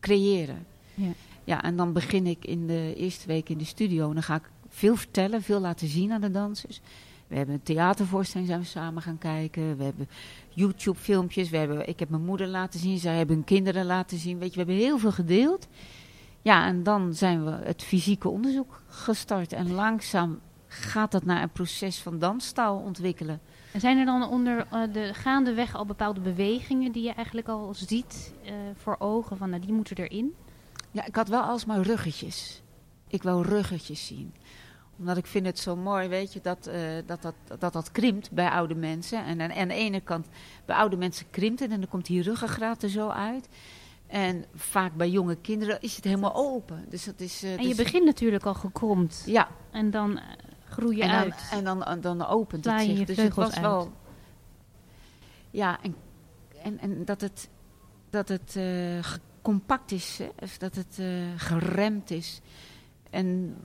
creëren. 0.00 0.66
Ja. 0.94 1.12
ja, 1.44 1.62
en 1.62 1.76
dan 1.76 1.92
begin 1.92 2.26
ik 2.26 2.44
in 2.44 2.66
de 2.66 2.94
eerste 2.96 3.26
week 3.26 3.48
in 3.48 3.58
de 3.58 3.64
studio. 3.64 4.08
En 4.08 4.14
dan 4.14 4.22
ga 4.22 4.34
ik 4.34 4.50
veel 4.68 4.96
vertellen, 4.96 5.42
veel 5.42 5.60
laten 5.60 5.88
zien 5.88 6.12
aan 6.12 6.20
de 6.20 6.30
dansers. 6.30 6.80
We 7.28 7.36
hebben 7.36 7.54
een 7.54 7.62
theatervoorstelling 7.62 8.48
zijn 8.48 8.60
we 8.60 8.66
samen 8.66 9.02
gaan 9.02 9.18
kijken. 9.18 9.76
We 9.76 9.84
hebben 9.84 10.08
YouTube-filmpjes. 10.48 11.50
We 11.50 11.56
hebben, 11.56 11.88
ik 11.88 11.98
heb 11.98 12.08
mijn 12.08 12.24
moeder 12.24 12.46
laten 12.46 12.80
zien. 12.80 12.98
Zij 12.98 13.16
hebben 13.16 13.36
hun 13.36 13.44
kinderen 13.44 13.86
laten 13.86 14.18
zien. 14.18 14.38
Weet 14.38 14.54
je, 14.54 14.64
we 14.64 14.66
hebben 14.66 14.86
heel 14.86 14.98
veel 14.98 15.12
gedeeld. 15.12 15.68
Ja, 16.42 16.66
en 16.66 16.82
dan 16.82 17.14
zijn 17.14 17.44
we 17.44 17.50
het 17.50 17.82
fysieke 17.82 18.28
onderzoek 18.28 18.82
gestart. 18.86 19.52
En 19.52 19.72
langzaam 19.72 20.40
gaat 20.66 21.12
dat 21.12 21.24
naar 21.24 21.42
een 21.42 21.50
proces 21.50 21.98
van 21.98 22.18
danstaal 22.18 22.76
ontwikkelen. 22.76 23.40
En 23.72 23.80
zijn 23.80 23.98
er 23.98 24.04
dan 24.04 24.28
onder 24.28 24.66
uh, 24.72 24.82
de 24.92 25.14
gaandeweg 25.14 25.74
al 25.74 25.86
bepaalde 25.86 26.20
bewegingen 26.20 26.92
die 26.92 27.02
je 27.02 27.12
eigenlijk 27.12 27.48
al 27.48 27.74
ziet 27.74 28.34
uh, 28.44 28.52
voor 28.74 28.96
ogen? 28.98 29.36
Van 29.36 29.50
nou, 29.50 29.62
die 29.62 29.72
moeten 29.72 29.96
erin? 29.96 30.34
Ja, 30.90 31.06
ik 31.06 31.16
had 31.16 31.28
wel 31.28 31.42
alsmaar 31.42 31.80
ruggetjes. 31.80 32.62
Ik 33.08 33.22
wil 33.22 33.42
ruggetjes 33.42 34.06
zien 34.06 34.32
omdat 34.98 35.16
ik 35.16 35.26
vind 35.26 35.46
het 35.46 35.58
zo 35.58 35.76
mooi, 35.76 36.08
weet 36.08 36.32
je, 36.32 36.40
dat, 36.42 36.68
uh, 36.68 36.74
dat, 37.06 37.22
dat, 37.22 37.34
dat 37.58 37.72
dat 37.72 37.92
krimpt 37.92 38.30
bij 38.30 38.50
oude 38.50 38.74
mensen. 38.74 39.24
En, 39.24 39.40
en 39.40 39.52
aan 39.52 39.68
de 39.68 39.74
ene 39.74 40.00
kant, 40.00 40.26
bij 40.64 40.76
oude 40.76 40.96
mensen 40.96 41.30
krimpt 41.30 41.60
het 41.60 41.70
en 41.70 41.80
dan 41.80 41.88
komt 41.88 42.06
die 42.06 42.22
ruggengraat 42.22 42.82
er 42.82 42.88
zo 42.88 43.08
uit. 43.08 43.48
En 44.06 44.44
vaak 44.54 44.94
bij 44.94 45.10
jonge 45.10 45.36
kinderen 45.36 45.80
is 45.80 45.96
het 45.96 46.04
helemaal 46.04 46.34
open. 46.34 46.84
Dus 46.88 47.04
dat 47.04 47.20
is, 47.20 47.44
uh, 47.44 47.52
en 47.52 47.62
je 47.62 47.68
dus 47.68 47.76
begint 47.76 48.04
natuurlijk 48.04 48.44
al 48.44 48.54
gekromd. 48.54 49.22
Ja. 49.26 49.48
En 49.70 49.90
dan 49.90 50.10
uh, 50.10 50.22
groei 50.64 50.96
je 50.96 51.02
en 51.02 51.10
uit. 51.10 51.48
En 51.50 51.64
dan, 51.64 51.84
en 51.84 52.00
dan 52.00 52.26
opent 52.26 52.64
het 52.64 52.80
zich. 52.80 53.04
dus 53.04 53.16
het 53.16 53.34
was 53.34 53.52
uit. 53.52 53.60
wel... 53.60 53.92
Ja, 55.50 55.78
en, 55.82 55.94
en, 56.62 56.78
en 56.78 57.04
dat 57.04 57.20
het, 57.20 57.48
dat 58.10 58.28
het 58.28 58.54
uh, 58.56 59.04
compact 59.42 59.90
is. 59.90 60.18
Hè? 60.18 60.46
Dat 60.58 60.74
het 60.74 61.00
geremd 61.36 62.10
is. 62.10 62.40
En 63.10 63.56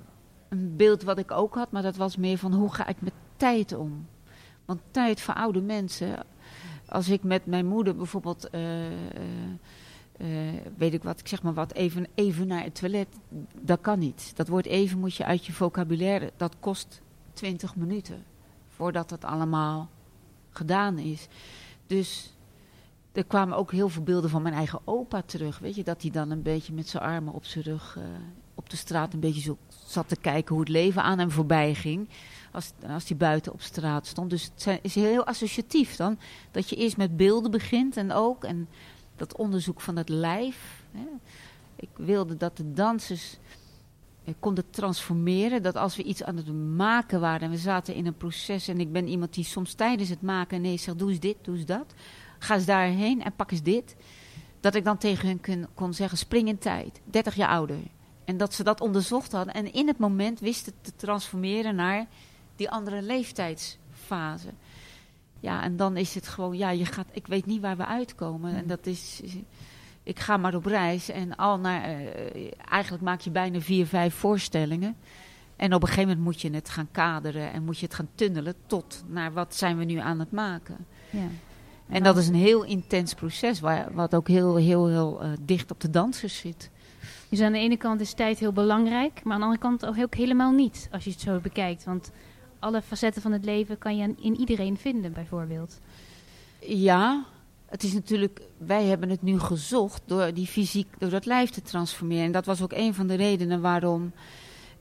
een 0.53 0.75
beeld 0.75 1.03
wat 1.03 1.17
ik 1.17 1.31
ook 1.31 1.55
had, 1.55 1.71
maar 1.71 1.81
dat 1.81 1.95
was 1.95 2.17
meer 2.17 2.37
van 2.37 2.53
hoe 2.53 2.73
ga 2.73 2.87
ik 2.87 3.01
met 3.01 3.13
tijd 3.37 3.73
om? 3.75 4.07
Want 4.65 4.81
tijd 4.91 5.21
voor 5.21 5.33
oude 5.33 5.61
mensen, 5.61 6.25
als 6.85 7.09
ik 7.09 7.23
met 7.23 7.45
mijn 7.45 7.65
moeder 7.65 7.95
bijvoorbeeld, 7.95 8.47
uh, 8.51 8.91
uh, 8.91 10.27
weet 10.77 10.93
ik 10.93 11.03
wat, 11.03 11.19
ik 11.19 11.27
zeg 11.27 11.43
maar 11.43 11.53
wat, 11.53 11.73
even, 11.73 12.07
even 12.15 12.47
naar 12.47 12.63
het 12.63 12.75
toilet, 12.75 13.07
dat 13.61 13.81
kan 13.81 13.99
niet. 13.99 14.31
Dat 14.35 14.47
woord 14.47 14.65
even 14.65 14.99
moet 14.99 15.15
je 15.15 15.25
uit 15.25 15.45
je 15.45 15.53
vocabulaire, 15.53 16.31
dat 16.37 16.55
kost 16.59 17.01
20 17.33 17.75
minuten 17.75 18.23
voordat 18.67 19.09
het 19.09 19.25
allemaal 19.25 19.89
gedaan 20.49 20.97
is. 20.97 21.27
Dus 21.87 22.33
er 23.11 23.25
kwamen 23.25 23.57
ook 23.57 23.71
heel 23.71 23.89
veel 23.89 24.03
beelden 24.03 24.29
van 24.29 24.41
mijn 24.41 24.55
eigen 24.55 24.79
opa 24.83 25.21
terug. 25.21 25.59
Weet 25.59 25.75
je, 25.75 25.83
dat 25.83 26.01
hij 26.01 26.11
dan 26.11 26.31
een 26.31 26.41
beetje 26.41 26.73
met 26.73 26.87
zijn 26.87 27.03
armen 27.03 27.33
op 27.33 27.45
zijn 27.45 27.63
rug 27.63 27.97
op 28.55 28.69
de 28.69 28.77
straat 28.77 29.13
een 29.13 29.19
beetje 29.19 29.41
zo 29.41 29.57
zat 29.85 30.07
te 30.07 30.15
kijken 30.15 30.55
hoe 30.55 30.63
het 30.63 30.73
leven 30.73 31.03
aan 31.03 31.19
hem 31.19 31.31
voorbij 31.31 31.73
ging. 31.73 32.09
Als, 32.51 32.71
als 32.87 33.07
hij 33.07 33.17
buiten 33.17 33.53
op 33.53 33.61
straat 33.61 34.07
stond. 34.07 34.29
Dus 34.29 34.49
het 34.55 34.79
is 34.81 34.95
heel 34.95 35.25
associatief 35.25 35.95
dan. 35.95 36.19
Dat 36.51 36.69
je 36.69 36.75
eerst 36.75 36.97
met 36.97 37.17
beelden 37.17 37.51
begint 37.51 37.97
en 37.97 38.11
ook. 38.11 38.43
En 38.43 38.67
dat 39.15 39.35
onderzoek 39.35 39.81
van 39.81 39.95
het 39.95 40.09
lijf. 40.09 40.83
Hè. 40.91 41.05
Ik 41.75 41.89
wilde 41.95 42.37
dat 42.37 42.57
de 42.57 42.73
dansers 42.73 43.37
eh, 44.23 44.33
konden 44.39 44.69
transformeren. 44.69 45.63
Dat 45.63 45.75
als 45.75 45.95
we 45.95 46.03
iets 46.03 46.23
aan 46.23 46.37
het 46.37 46.53
maken 46.75 47.19
waren 47.19 47.41
en 47.41 47.49
we 47.49 47.57
zaten 47.57 47.95
in 47.95 48.05
een 48.05 48.17
proces. 48.17 48.67
En 48.67 48.79
ik 48.79 48.91
ben 48.91 49.07
iemand 49.07 49.33
die 49.33 49.43
soms 49.43 49.73
tijdens 49.73 50.09
het 50.09 50.21
maken 50.21 50.61
nee 50.61 50.77
zegt 50.77 50.99
doe 50.99 51.09
eens 51.09 51.19
dit, 51.19 51.37
doe 51.41 51.55
eens 51.55 51.65
dat. 51.65 51.93
Ga 52.39 52.55
eens 52.55 52.65
daarheen 52.65 53.23
en 53.23 53.35
pak 53.35 53.51
eens 53.51 53.63
dit. 53.63 53.95
Dat 54.59 54.75
ik 54.75 54.83
dan 54.83 54.97
tegen 54.97 55.41
kon, 55.41 55.67
kon 55.73 55.93
zeggen 55.93 56.17
spring 56.17 56.47
in 56.47 56.57
tijd. 56.57 57.01
30 57.05 57.35
jaar 57.35 57.49
ouder. 57.49 57.77
En 58.25 58.37
dat 58.37 58.53
ze 58.53 58.63
dat 58.63 58.81
onderzocht 58.81 59.31
hadden 59.31 59.53
en 59.53 59.73
in 59.73 59.87
het 59.87 59.97
moment 59.97 60.39
wisten 60.39 60.73
te 60.81 60.95
transformeren 60.95 61.75
naar 61.75 62.05
die 62.55 62.69
andere 62.69 63.01
leeftijdsfase. 63.01 64.49
Ja, 65.39 65.63
en 65.63 65.75
dan 65.75 65.97
is 65.97 66.15
het 66.15 66.27
gewoon, 66.27 66.57
ja, 66.57 66.69
je 66.69 66.85
gaat, 66.85 67.07
ik 67.11 67.27
weet 67.27 67.45
niet 67.45 67.61
waar 67.61 67.77
we 67.77 67.85
uitkomen. 67.85 68.55
En 68.55 68.67
dat 68.67 68.85
is, 68.85 69.21
ik 70.03 70.19
ga 70.19 70.37
maar 70.37 70.55
op 70.55 70.65
reis 70.65 71.09
en 71.09 71.35
al 71.35 71.59
naar, 71.59 71.89
uh, 71.89 72.51
eigenlijk 72.69 73.03
maak 73.03 73.21
je 73.21 73.29
bijna 73.31 73.59
vier, 73.59 73.87
vijf 73.87 74.15
voorstellingen. 74.15 74.95
En 75.55 75.73
op 75.73 75.81
een 75.81 75.87
gegeven 75.87 76.07
moment 76.09 76.25
moet 76.25 76.41
je 76.41 76.49
het 76.49 76.69
gaan 76.69 76.91
kaderen 76.91 77.51
en 77.51 77.63
moet 77.63 77.79
je 77.79 77.85
het 77.85 77.95
gaan 77.95 78.09
tunnelen 78.15 78.55
tot 78.65 79.03
naar 79.07 79.33
wat 79.33 79.55
zijn 79.55 79.77
we 79.77 79.83
nu 79.83 79.97
aan 79.97 80.19
het 80.19 80.31
maken. 80.31 80.85
Ja. 81.09 81.19
En, 81.19 81.31
en 81.87 82.03
dat 82.03 82.17
is 82.17 82.27
een 82.27 82.35
heel 82.35 82.63
intens 82.63 83.13
proces, 83.13 83.59
waar, 83.59 83.93
wat 83.93 84.15
ook 84.15 84.27
heel, 84.27 84.55
heel, 84.55 84.87
heel 84.87 85.23
uh, 85.23 85.31
dicht 85.41 85.71
op 85.71 85.79
de 85.79 85.89
dansers 85.89 86.37
zit. 86.37 86.69
Dus 87.33 87.41
aan 87.41 87.51
de 87.51 87.59
ene 87.59 87.77
kant 87.77 88.01
is 88.01 88.13
tijd 88.13 88.39
heel 88.39 88.51
belangrijk, 88.51 89.23
maar 89.23 89.33
aan 89.33 89.39
de 89.39 89.45
andere 89.45 89.61
kant 89.61 89.85
ook 89.85 90.15
helemaal 90.15 90.51
niet, 90.51 90.87
als 90.91 91.03
je 91.03 91.09
het 91.09 91.21
zo 91.21 91.39
bekijkt. 91.39 91.83
Want 91.83 92.11
alle 92.59 92.81
facetten 92.81 93.21
van 93.21 93.31
het 93.31 93.45
leven 93.45 93.77
kan 93.77 93.97
je 93.97 94.13
in 94.19 94.39
iedereen 94.39 94.77
vinden, 94.77 95.13
bijvoorbeeld. 95.13 95.79
Ja, 96.59 97.25
het 97.65 97.83
is 97.83 97.93
natuurlijk, 97.93 98.41
wij 98.57 98.83
hebben 98.83 99.09
het 99.09 99.21
nu 99.21 99.39
gezocht 99.39 100.01
door 100.05 100.33
die 100.33 100.47
fysiek, 100.47 100.87
door 100.97 101.09
dat 101.09 101.25
lijf 101.25 101.49
te 101.49 101.61
transformeren. 101.61 102.25
En 102.25 102.31
dat 102.31 102.45
was 102.45 102.61
ook 102.61 102.73
een 102.73 102.93
van 102.93 103.07
de 103.07 103.15
redenen 103.15 103.61
waarom 103.61 104.11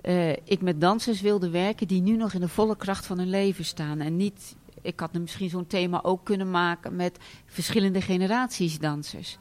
uh, 0.02 0.30
ik 0.30 0.60
met 0.60 0.80
dansers 0.80 1.20
wilde 1.20 1.50
werken 1.50 1.88
die 1.88 2.02
nu 2.02 2.16
nog 2.16 2.32
in 2.32 2.40
de 2.40 2.48
volle 2.48 2.76
kracht 2.76 3.06
van 3.06 3.18
hun 3.18 3.30
leven 3.30 3.64
staan. 3.64 4.00
En 4.00 4.16
niet, 4.16 4.56
ik 4.82 5.00
had 5.00 5.12
misschien 5.12 5.50
zo'n 5.50 5.66
thema 5.66 6.02
ook 6.02 6.24
kunnen 6.24 6.50
maken 6.50 6.96
met 6.96 7.18
verschillende 7.46 8.00
generaties 8.00 8.78
dansers. 8.78 9.38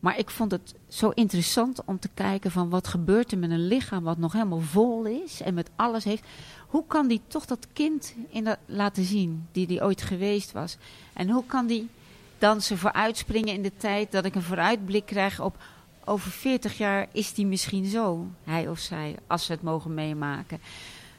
Maar 0.00 0.18
ik 0.18 0.30
vond 0.30 0.50
het 0.50 0.74
zo 0.88 1.08
interessant 1.08 1.84
om 1.84 1.98
te 1.98 2.08
kijken 2.14 2.50
van 2.50 2.68
wat 2.68 2.88
gebeurt 2.88 3.32
er 3.32 3.38
met 3.38 3.50
een 3.50 3.66
lichaam 3.66 4.04
wat 4.04 4.18
nog 4.18 4.32
helemaal 4.32 4.60
vol 4.60 5.04
is 5.04 5.40
en 5.40 5.54
met 5.54 5.70
alles 5.76 6.04
heeft. 6.04 6.24
Hoe 6.66 6.84
kan 6.86 7.08
die 7.08 7.20
toch 7.26 7.46
dat 7.46 7.66
kind 7.72 8.14
in 8.28 8.56
laten 8.66 9.04
zien 9.04 9.46
die 9.52 9.66
die 9.66 9.82
ooit 9.82 10.02
geweest 10.02 10.52
was? 10.52 10.76
En 11.12 11.30
hoe 11.30 11.46
kan 11.46 11.66
die 11.66 11.88
dansen 12.38 12.78
vooruitspringen 12.78 13.54
in 13.54 13.62
de 13.62 13.76
tijd 13.76 14.12
dat 14.12 14.24
ik 14.24 14.34
een 14.34 14.42
vooruitblik 14.42 15.06
krijg 15.06 15.40
op 15.40 15.56
over 16.04 16.30
40 16.30 16.78
jaar 16.78 17.06
is 17.12 17.34
die 17.34 17.46
misschien 17.46 17.84
zo, 17.84 18.26
hij 18.44 18.68
of 18.68 18.78
zij, 18.78 19.16
als 19.26 19.44
ze 19.44 19.52
het 19.52 19.62
mogen 19.62 19.94
meemaken. 19.94 20.60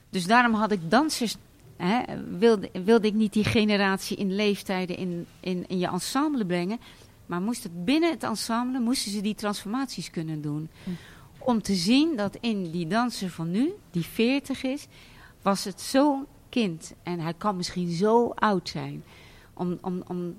Dus 0.09 0.25
daarom 0.25 0.53
had 0.53 0.71
ik 0.71 0.91
dansers, 0.91 1.35
hè, 1.77 2.01
wilde, 2.37 2.69
wilde 2.83 3.07
ik 3.07 3.13
niet 3.13 3.33
die 3.33 3.43
generatie 3.43 4.17
in 4.17 4.35
leeftijden 4.35 4.97
in, 4.97 5.25
in, 5.39 5.65
in 5.67 5.79
je 5.79 5.87
ensemble 5.87 6.45
brengen, 6.45 6.79
maar 7.29 7.41
moest 7.41 7.63
het 7.63 7.85
binnen 7.85 8.09
het 8.09 8.23
ensemble, 8.23 8.79
moesten 8.79 9.11
ze 9.11 9.21
die 9.21 9.35
transformaties 9.35 10.09
kunnen 10.09 10.41
doen. 10.41 10.69
Hm. 10.83 10.89
Om 11.37 11.61
te 11.61 11.73
zien 11.75 12.15
dat 12.15 12.37
in 12.41 12.71
die 12.71 12.87
danser 12.87 13.29
van 13.29 13.51
nu, 13.51 13.73
die 13.91 14.05
40 14.05 14.63
is, 14.63 14.87
was 15.41 15.63
het 15.63 15.81
zo'n 15.81 16.25
kind. 16.49 16.93
En 17.03 17.19
hij 17.19 17.33
kan 17.33 17.55
misschien 17.55 17.91
zo 17.91 18.29
oud 18.29 18.69
zijn. 18.69 19.03
Om, 19.53 19.77
om, 19.81 20.03
om, 20.07 20.37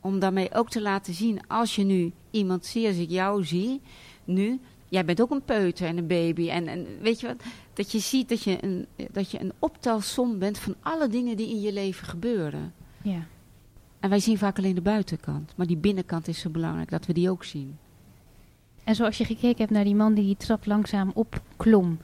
om 0.00 0.18
daarmee 0.18 0.54
ook 0.54 0.70
te 0.70 0.82
laten 0.82 1.14
zien, 1.14 1.46
als 1.46 1.76
je 1.76 1.84
nu 1.84 2.12
iemand 2.30 2.66
ziet, 2.66 2.86
als 2.86 2.96
ik 2.96 3.10
jou 3.10 3.44
zie, 3.44 3.80
nu, 4.24 4.60
jij 4.88 5.04
bent 5.04 5.20
ook 5.20 5.30
een 5.30 5.44
peuter 5.44 5.86
en 5.86 5.96
een 5.96 6.06
baby. 6.06 6.48
En, 6.48 6.68
en 6.68 6.86
weet 7.00 7.20
je 7.20 7.26
wat, 7.26 7.42
dat 7.72 7.92
je 7.92 7.98
ziet 7.98 8.28
dat 8.28 8.42
je, 8.42 8.64
een, 8.64 8.86
dat 9.12 9.30
je 9.30 9.40
een 9.40 9.52
optelsom 9.58 10.38
bent 10.38 10.58
van 10.58 10.74
alle 10.80 11.08
dingen 11.08 11.36
die 11.36 11.48
in 11.48 11.60
je 11.60 11.72
leven 11.72 12.06
gebeuren. 12.06 12.74
Ja. 13.02 13.26
En 14.00 14.10
wij 14.10 14.20
zien 14.20 14.38
vaak 14.38 14.58
alleen 14.58 14.74
de 14.74 14.80
buitenkant. 14.80 15.52
Maar 15.56 15.66
die 15.66 15.76
binnenkant 15.76 16.28
is 16.28 16.40
zo 16.40 16.50
belangrijk, 16.50 16.90
dat 16.90 17.06
we 17.06 17.12
die 17.12 17.30
ook 17.30 17.44
zien. 17.44 17.78
En 18.84 18.94
zoals 18.94 19.18
je 19.18 19.24
gekeken 19.24 19.58
hebt 19.58 19.70
naar 19.70 19.84
die 19.84 19.94
man 19.94 20.14
die 20.14 20.24
die 20.24 20.36
trap 20.36 20.66
langzaam 20.66 21.10
opklom. 21.14 21.98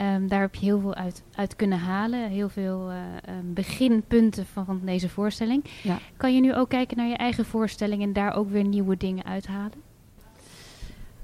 Um, 0.00 0.28
daar 0.28 0.40
heb 0.40 0.54
je 0.54 0.64
heel 0.64 0.80
veel 0.80 0.94
uit, 0.94 1.22
uit 1.34 1.56
kunnen 1.56 1.78
halen. 1.78 2.28
Heel 2.28 2.48
veel 2.48 2.90
uh, 2.90 2.96
beginpunten 3.44 4.46
van, 4.46 4.64
van 4.64 4.80
deze 4.84 5.08
voorstelling. 5.08 5.64
Ja. 5.82 5.98
Kan 6.16 6.34
je 6.34 6.40
nu 6.40 6.54
ook 6.54 6.68
kijken 6.68 6.96
naar 6.96 7.06
je 7.06 7.16
eigen 7.16 7.44
voorstelling 7.44 8.02
en 8.02 8.12
daar 8.12 8.34
ook 8.34 8.50
weer 8.50 8.64
nieuwe 8.64 8.96
dingen 8.96 9.24
uithalen? 9.24 9.72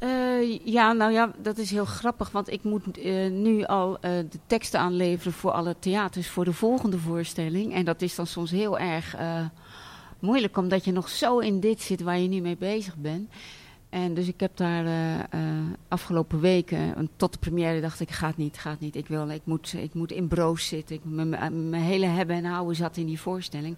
Uh, 0.02 0.58
ja, 0.64 0.92
nou 0.92 1.12
ja, 1.12 1.32
dat 1.42 1.58
is 1.58 1.70
heel 1.70 1.84
grappig. 1.84 2.30
Want 2.30 2.52
ik 2.52 2.62
moet 2.62 2.98
uh, 2.98 3.30
nu 3.30 3.64
al 3.64 3.98
de 4.00 4.38
teksten 4.46 4.80
aanleveren 4.80 5.32
voor 5.32 5.50
alle 5.50 5.76
theaters 5.78 6.28
voor 6.28 6.44
de 6.44 6.52
volgende 6.52 6.98
voorstelling. 6.98 7.74
En 7.74 7.84
dat 7.84 8.02
is 8.02 8.14
dan 8.14 8.26
soms 8.26 8.50
heel 8.50 8.78
erg 8.78 9.16
moeilijk, 10.18 10.56
omdat 10.56 10.84
je 10.84 10.92
nog 10.92 11.08
zo 11.08 11.38
in 11.38 11.60
dit 11.60 11.80
zit 11.80 12.00
waar 12.00 12.18
je 12.18 12.28
nu 12.28 12.40
mee 12.40 12.56
bezig 12.56 12.96
bent. 12.96 13.30
En 13.88 14.14
dus 14.14 14.28
ik 14.28 14.40
heb 14.40 14.56
daar 14.56 14.84
uh, 14.84 15.14
uh, 15.14 15.20
afgelopen 15.88 16.40
weken, 16.40 17.10
tot 17.16 17.32
de 17.32 17.38
première 17.38 17.80
dacht 17.80 18.00
ik, 18.00 18.10
gaat 18.10 18.36
niet, 18.36 18.58
gaat 18.58 18.80
niet. 18.80 18.96
Ik, 18.96 19.06
wil, 19.06 19.28
ik, 19.28 19.40
moet, 19.44 19.72
ik 19.72 19.94
moet 19.94 20.12
in 20.12 20.28
broos 20.28 20.68
zitten. 20.68 20.96
Ik, 20.96 21.00
mijn, 21.04 21.74
hele 21.74 22.06
hebben 22.06 22.36
en 22.36 22.44
houden 22.44 22.76
zat 22.76 22.96
in 22.96 23.06
die 23.06 23.20
voorstelling. 23.20 23.76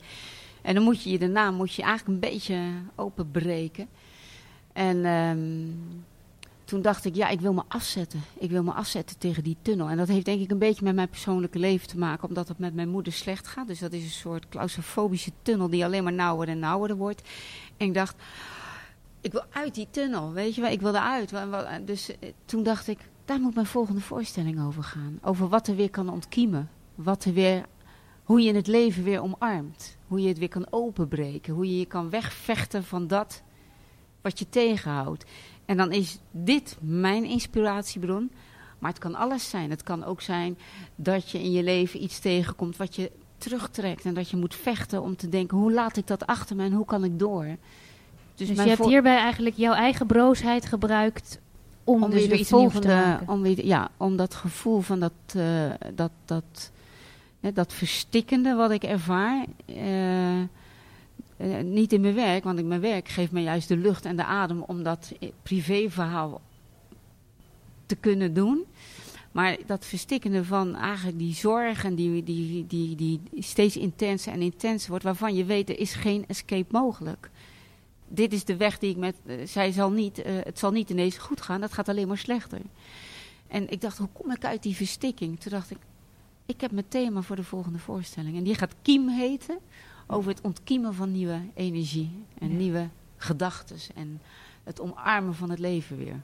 En 0.63 0.75
dan 0.75 0.83
moet 0.85 1.03
je 1.03 1.11
je 1.11 1.19
daarna 1.19 1.51
moet 1.51 1.75
je 1.75 1.83
eigenlijk 1.83 2.15
een 2.15 2.31
beetje 2.31 2.61
openbreken. 2.95 3.89
En 4.73 5.07
um, 5.07 6.05
toen 6.69 6.83
dacht 6.83 7.05
ik, 7.05 7.15
ja, 7.15 7.29
ik 7.29 7.41
wil 7.41 7.53
me 7.53 7.63
afzetten. 7.69 8.21
Ik 8.39 8.51
wil 8.51 8.63
me 8.63 8.73
afzetten 8.73 9.19
tegen 9.19 9.43
die 9.43 9.57
tunnel. 9.63 9.89
En 9.89 9.97
dat 9.97 10.09
heeft 10.09 10.25
denk 10.25 10.41
ik 10.41 10.51
een 10.51 10.59
beetje 10.59 10.85
met 10.85 10.95
mijn 10.95 11.09
persoonlijke 11.09 11.59
leven 11.59 11.89
te 11.89 11.99
maken, 11.99 12.29
omdat 12.29 12.49
het 12.49 12.59
met 12.59 12.75
mijn 12.75 12.89
moeder 12.89 13.13
slecht 13.13 13.47
gaat. 13.47 13.67
Dus 13.67 13.79
dat 13.79 13.93
is 13.93 14.03
een 14.03 14.11
soort 14.11 14.49
claustrofobische 14.49 15.31
tunnel 15.43 15.71
die 15.71 15.85
alleen 15.85 16.05
maar 16.05 16.13
nauwer 16.13 16.49
en 16.49 16.59
nauwer 16.59 16.97
wordt. 16.97 17.29
En 17.77 17.87
ik 17.87 17.95
dacht, 17.95 18.17
ik 19.21 19.33
wil 19.33 19.45
uit 19.51 19.75
die 19.75 19.87
tunnel, 19.91 20.33
weet 20.33 20.55
je 20.55 20.61
wel. 20.61 20.71
Ik 20.71 20.81
wil 20.81 20.95
eruit. 20.95 21.33
Dus 21.87 22.19
eh, 22.19 22.33
toen 22.45 22.63
dacht 22.63 22.89
ik, 22.89 22.99
daar 23.25 23.41
moet 23.41 23.55
mijn 23.55 23.67
volgende 23.67 24.01
voorstelling 24.01 24.63
over 24.63 24.83
gaan. 24.83 25.19
Over 25.23 25.49
wat 25.49 25.69
er 25.69 25.77
weer 25.77 25.91
kan 25.91 26.09
ontkiemen. 26.09 26.71
Wat 26.95 27.25
er 27.25 27.33
weer, 27.33 27.65
hoe 28.23 28.41
je 28.41 28.55
het 28.55 28.67
leven 28.67 29.05
weer 29.05 29.23
omarmt. 29.23 29.97
Hoe 30.07 30.21
je 30.21 30.29
het 30.29 30.39
weer 30.39 30.49
kan 30.49 30.67
openbreken. 30.71 31.55
Hoe 31.55 31.67
je 31.67 31.79
je 31.79 31.87
kan 31.87 32.11
wegvechten 32.11 32.85
van 32.85 33.07
dat 33.07 33.43
wat 34.21 34.39
je 34.39 34.49
tegenhoudt. 34.49 35.25
En 35.69 35.77
dan 35.77 35.93
is 35.93 36.19
dit 36.31 36.77
mijn 36.81 37.25
inspiratiebron. 37.25 38.31
Maar 38.79 38.91
het 38.91 39.01
kan 39.01 39.15
alles 39.15 39.51
zijn. 39.51 39.71
Het 39.71 39.83
kan 39.83 40.05
ook 40.05 40.21
zijn 40.21 40.59
dat 40.95 41.31
je 41.31 41.43
in 41.43 41.53
je 41.53 41.63
leven 41.63 42.03
iets 42.03 42.19
tegenkomt 42.19 42.77
wat 42.77 42.97
je 42.97 43.11
terugtrekt. 43.39 44.05
En 44.05 44.15
dat 44.15 44.31
je 44.31 44.37
moet 44.37 44.55
vechten 44.55 45.03
om 45.03 45.17
te 45.17 45.29
denken, 45.29 45.59
hoe 45.59 45.73
laat 45.73 45.97
ik 45.97 46.07
dat 46.07 46.27
achter 46.27 46.57
me 46.57 46.65
en 46.65 46.73
hoe 46.73 46.85
kan 46.85 47.05
ik 47.05 47.19
door? 47.19 47.45
Dus, 48.35 48.49
dus 48.49 48.63
je 48.63 48.69
hebt 48.69 48.85
hierbij 48.85 49.17
eigenlijk 49.17 49.57
jouw 49.57 49.75
eigen 49.75 50.07
broosheid 50.07 50.67
gebruikt 50.67 51.41
om, 51.85 52.03
om 52.03 52.11
dus 52.11 52.27
weer 52.27 52.39
iets 52.39 52.51
nieuws 52.51 52.73
te 52.73 52.89
maken. 52.89 53.29
Om 53.29 53.43
weer, 53.43 53.67
ja, 53.67 53.91
om 53.97 54.17
dat 54.17 54.35
gevoel 54.35 54.81
van 54.81 55.01
dat, 55.01 55.13
uh, 55.37 55.71
dat, 55.95 56.13
dat, 56.25 56.71
hè, 57.41 57.53
dat 57.53 57.73
verstikkende 57.73 58.55
wat 58.55 58.71
ik 58.71 58.83
ervaar... 58.83 59.45
Uh, 59.67 60.43
uh, 61.39 61.61
niet 61.61 61.93
in 61.93 62.01
mijn 62.01 62.15
werk, 62.15 62.45
want 62.45 62.65
mijn 62.65 62.81
werk 62.81 63.09
geeft 63.09 63.33
me 63.33 63.43
juist 63.43 63.69
de 63.69 63.77
lucht 63.77 64.05
en 64.05 64.17
de 64.17 64.25
adem 64.25 64.63
om 64.63 64.83
dat 64.83 65.13
privéverhaal 65.43 66.41
te 67.87 67.97
kunnen 67.97 68.35
doen. 68.35 68.65
Maar 69.33 69.57
dat 69.67 69.87
verstikkende 69.87 70.45
van 70.45 70.75
eigenlijk 70.75 71.19
die 71.19 71.35
zorg 71.35 71.85
en 71.85 71.95
die, 71.95 72.23
die, 72.23 72.67
die, 72.67 72.97
die 72.97 73.21
steeds 73.39 73.77
intenser 73.77 74.33
en 74.33 74.43
intenser 74.43 74.91
wordt, 74.91 75.05
waarvan 75.05 75.35
je 75.35 75.45
weet 75.45 75.69
er 75.69 75.79
is 75.79 75.95
geen 75.95 76.25
escape 76.27 76.67
mogelijk 76.71 77.31
dit 78.09 78.33
is 78.33 78.45
de 78.45 78.57
weg 78.57 78.79
die 78.79 78.91
ik 78.91 78.97
met. 78.97 79.17
Uh, 79.25 79.47
zij 79.47 79.73
zal 79.73 79.91
niet, 79.91 80.23
het 80.25 80.59
zal 80.59 80.71
niet 80.71 80.91
ineens 80.91 81.19
goed 81.19 81.41
gaan, 81.41 81.61
dat 81.61 81.73
gaat 81.73 81.89
alleen 81.89 82.09
maar 82.09 82.19
slechter. 82.19 82.61
En 83.47 83.71
ik 83.71 83.81
dacht, 83.81 83.99
hoe 83.99 84.09
kom 84.13 84.31
ik 84.31 84.45
uit 84.45 84.63
die 84.63 84.77
verstikking? 84.77 85.41
Toen 85.41 85.53
dacht 85.53 85.71
ik, 85.71 85.79
ik 86.47 86.61
heb 86.61 86.71
mijn 86.71 86.89
thema 86.89 87.23
voor 87.23 87.37
de 87.37 87.45
volgende 87.45 87.79
voorstelling. 87.79 88.37
En 88.37 88.43
die 88.43 88.55
gaat 88.55 88.75
Kiem 88.83 89.09
heten, 89.09 89.59
over 90.09 90.31
het 90.31 90.41
ontkiemen 90.41 90.95
van 90.95 91.13
nieuwe 91.13 91.41
energie 91.55 92.11
en 92.39 92.57
nieuwe 92.57 92.89
gedachten 93.17 93.77
en 93.95 94.21
het 94.65 94.81
omarmen 94.81 95.35
van 95.35 95.51
het 95.51 95.59
leven 95.59 95.97
weer. 95.97 96.21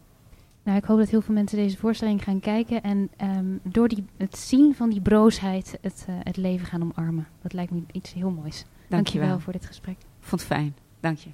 Nou, 0.62 0.78
ik 0.78 0.84
hoop 0.84 0.98
dat 0.98 1.08
heel 1.08 1.20
veel 1.20 1.34
mensen 1.34 1.58
deze 1.58 1.76
voorstelling 1.76 2.24
gaan 2.24 2.40
kijken 2.40 2.82
en 2.82 3.10
um, 3.22 3.60
door 3.62 3.88
die, 3.88 4.04
het 4.16 4.38
zien 4.38 4.74
van 4.74 4.90
die 4.90 5.00
broosheid 5.00 5.78
het, 5.80 6.06
uh, 6.08 6.16
het 6.22 6.36
leven 6.36 6.66
gaan 6.66 6.82
omarmen. 6.82 7.26
Dat 7.42 7.52
lijkt 7.52 7.72
me 7.72 7.82
iets 7.92 8.12
heel 8.12 8.30
moois. 8.30 8.64
Dank 8.88 9.06
je 9.06 9.18
wel 9.18 9.40
voor 9.40 9.52
dit 9.52 9.66
gesprek. 9.66 9.96
Vond 10.20 10.40
het 10.40 10.50
fijn. 10.50 10.76
Dank 11.00 11.18
je. 11.18 11.30